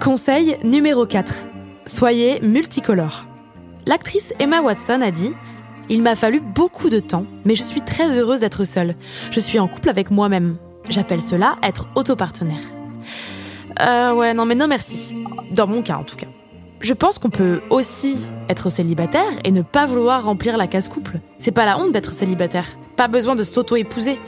Conseil 0.00 0.56
numéro 0.64 1.04
4. 1.04 1.59
Soyez 1.86 2.40
multicolore. 2.40 3.26
L'actrice 3.86 4.34
Emma 4.38 4.60
Watson 4.60 5.00
a 5.02 5.10
dit 5.10 5.32
Il 5.88 6.02
m'a 6.02 6.14
fallu 6.14 6.40
beaucoup 6.40 6.88
de 6.88 7.00
temps, 7.00 7.26
mais 7.44 7.56
je 7.56 7.62
suis 7.62 7.80
très 7.80 8.18
heureuse 8.18 8.40
d'être 8.40 8.64
seule. 8.64 8.94
Je 9.30 9.40
suis 9.40 9.58
en 9.58 9.68
couple 9.68 9.88
avec 9.88 10.10
moi-même. 10.10 10.56
J'appelle 10.88 11.22
cela 11.22 11.56
être 11.62 11.86
autopartenaire. 11.94 12.60
Euh, 13.80 14.12
ouais, 14.12 14.34
non, 14.34 14.44
mais 14.44 14.54
non, 14.54 14.68
merci. 14.68 15.14
Dans 15.52 15.66
mon 15.66 15.82
cas, 15.82 15.96
en 15.96 16.04
tout 16.04 16.16
cas. 16.16 16.26
Je 16.80 16.94
pense 16.94 17.18
qu'on 17.18 17.30
peut 17.30 17.60
aussi 17.70 18.16
être 18.48 18.70
célibataire 18.70 19.30
et 19.44 19.52
ne 19.52 19.62
pas 19.62 19.86
vouloir 19.86 20.24
remplir 20.24 20.56
la 20.56 20.66
case 20.66 20.88
couple. 20.88 21.18
C'est 21.38 21.50
pas 21.52 21.66
la 21.66 21.78
honte 21.78 21.92
d'être 21.92 22.14
célibataire. 22.14 22.66
Pas 22.96 23.08
besoin 23.08 23.36
de 23.36 23.42
s'auto-épouser. 23.42 24.18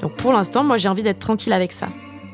Donc 0.00 0.14
pour 0.16 0.32
l'instant, 0.32 0.64
moi 0.64 0.78
j'ai 0.78 0.88
envie 0.88 1.02
d'être 1.02 1.20
tranquille 1.20 1.52
avec 1.52 1.72
ça. 1.72 1.88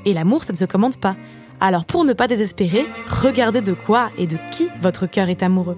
Et 0.07 0.15
l'amour, 0.15 0.45
ça 0.45 0.53
ne 0.53 0.59
se 0.59 0.65
commande 0.65 0.97
pas. 0.97 1.17
Alors 1.61 1.85
pour 1.85 2.05
ne 2.05 2.15
pas 2.15 2.27
désespérer, 2.27 2.87
regardez 3.09 3.61
de 3.61 3.75
quoi 3.75 4.11
et 4.17 4.27
de 4.27 4.39
qui 4.51 4.69
votre 4.81 5.07
cœur 5.07 5.29
est 5.29 5.43
amoureux. 5.43 5.77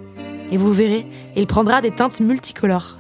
Et 0.52 0.56
vous 0.56 0.72
verrez, 0.72 1.06
il 1.34 1.46
prendra 1.46 1.80
des 1.80 1.90
teintes 1.90 2.20
multicolores. 2.20 2.98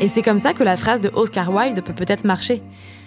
Et 0.00 0.08
c'est 0.08 0.22
comme 0.22 0.38
ça 0.38 0.52
que 0.52 0.62
la 0.62 0.76
phrase 0.76 1.00
de 1.00 1.10
Oscar 1.14 1.50
Wilde 1.52 1.82
peut 1.82 1.94
peut-être 1.94 2.24
marcher. 2.24 2.62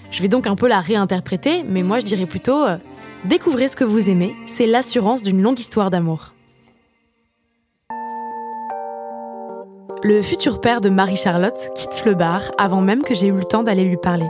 Je 0.10 0.21
vais 0.21 0.27
donc 0.27 0.47
un 0.47 0.55
peu 0.55 0.67
la 0.67 0.79
réinterpréter, 0.79 1.63
mais 1.67 1.84
moi 1.84 1.99
je 1.99 2.05
dirais 2.05 2.25
plutôt 2.25 2.63
euh, 2.65 2.77
Découvrez 3.25 3.67
ce 3.67 3.75
que 3.75 3.84
vous 3.84 4.10
aimez, 4.10 4.36
c'est 4.47 4.65
l'assurance 4.65 5.21
d'une 5.21 5.43
longue 5.43 5.60
histoire 5.60 5.91
d'amour. 5.91 6.34
Le 10.03 10.23
futur 10.23 10.60
père 10.60 10.81
de 10.81 10.89
Marie-Charlotte 10.89 11.69
quitte 11.75 12.05
le 12.05 12.15
bar 12.15 12.41
avant 12.57 12.81
même 12.81 13.03
que 13.03 13.13
j'ai 13.13 13.27
eu 13.27 13.34
le 13.34 13.45
temps 13.45 13.62
d'aller 13.62 13.84
lui 13.84 13.97
parler. 13.97 14.25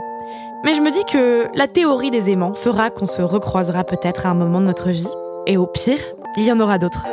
Mais 0.64 0.74
je 0.76 0.80
me 0.80 0.90
dis 0.90 1.04
que 1.04 1.48
la 1.54 1.66
théorie 1.66 2.10
des 2.10 2.30
aimants 2.30 2.54
fera 2.54 2.90
qu'on 2.90 3.06
se 3.06 3.20
recroisera 3.20 3.82
peut-être 3.82 4.26
à 4.26 4.30
un 4.30 4.34
moment 4.34 4.60
de 4.60 4.66
notre 4.66 4.90
vie. 4.90 5.08
Et 5.46 5.56
au 5.56 5.66
pire, 5.66 5.98
il 6.36 6.44
y 6.44 6.52
en 6.52 6.60
aura 6.60 6.78
d'autres. 6.78 7.04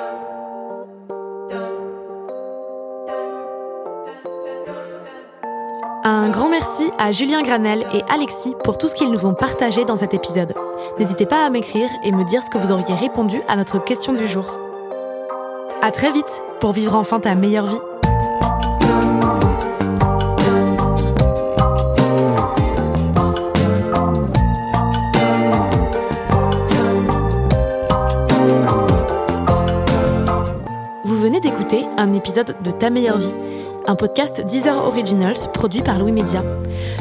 Un 6.03 6.29
grand 6.29 6.49
merci 6.49 6.91
à 6.97 7.11
Julien 7.11 7.41
Granel 7.41 7.85
et 7.93 8.01
Alexis 8.13 8.55
pour 8.63 8.77
tout 8.77 8.87
ce 8.87 8.95
qu'ils 8.95 9.11
nous 9.11 9.25
ont 9.25 9.33
partagé 9.33 9.83
dans 9.83 9.95
cet 9.95 10.13
épisode. 10.13 10.53
N'hésitez 10.97 11.25
pas 11.25 11.45
à 11.45 11.49
m'écrire 11.49 11.89
et 12.03 12.11
me 12.11 12.23
dire 12.23 12.43
ce 12.43 12.49
que 12.49 12.57
vous 12.57 12.71
auriez 12.71 12.95
répondu 12.95 13.41
à 13.47 13.55
notre 13.55 13.83
question 13.83 14.13
du 14.13 14.27
jour. 14.27 14.45
À 15.81 15.91
très 15.91 16.11
vite 16.11 16.43
pour 16.59 16.71
vivre 16.71 16.95
enfin 16.95 17.19
ta 17.19 17.35
meilleure 17.35 17.65
vie. 17.65 17.79
Un 31.99 32.13
épisode 32.13 32.55
de 32.63 32.71
Ta 32.71 32.89
meilleure 32.89 33.17
vie, 33.17 33.35
un 33.85 33.95
podcast 33.95 34.39
Deezer 34.45 34.85
Originals 34.85 35.51
produit 35.53 35.81
par 35.81 35.99
Louis 35.99 36.13
Média. 36.13 36.41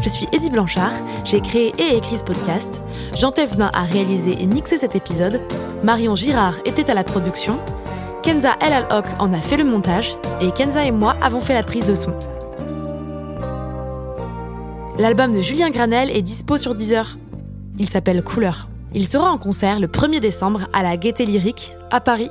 Je 0.03 0.09
suis 0.09 0.27
Eddie 0.33 0.51
Blanchard, 0.51 0.93
j'ai 1.25 1.41
créé 1.41 1.73
et 1.79 1.97
écrit 1.97 2.19
ce 2.19 2.25
podcast. 2.25 2.83
Jean 3.15 3.31
Thévenin 3.31 3.71
a 3.75 3.85
réalisé 3.85 4.37
et 4.41 4.47
mixé 4.47 4.77
cet 4.77 4.97
épisode. 4.97 5.41
Marion 5.85 6.17
Girard 6.17 6.55
était 6.65 6.91
à 6.91 6.95
la 6.95 7.05
production. 7.05 7.61
Kenza 8.25 8.57
El 8.61 8.73
Al 8.73 9.05
en 9.21 9.33
a 9.33 9.41
fait 9.41 9.57
le 9.57 9.65
montage. 9.65 10.17
Et 10.41 10.51
Kenza 10.51 10.85
et 10.85 10.91
moi 10.91 11.17
avons 11.23 11.41
fait 11.41 11.55
la 11.55 11.63
prise 11.63 11.87
de 11.87 11.95
son. 11.95 12.13
L'album 14.99 15.33
de 15.33 15.41
Julien 15.41 15.71
Granel 15.71 16.11
est 16.11 16.23
dispo 16.23 16.59
sur 16.59 16.75
Deezer. 16.75 17.19
Il 17.79 17.89
s'appelle 17.89 18.25
Couleur. 18.25 18.69
Il 18.95 19.07
sera 19.07 19.31
en 19.31 19.39
concert 19.39 19.79
le 19.79 19.87
1er 19.87 20.19
décembre 20.19 20.63
à 20.73 20.83
la 20.83 20.97
Gaieté 20.97 21.25
Lyrique 21.25 21.73
à 21.93 22.01
Paris. 22.01 22.31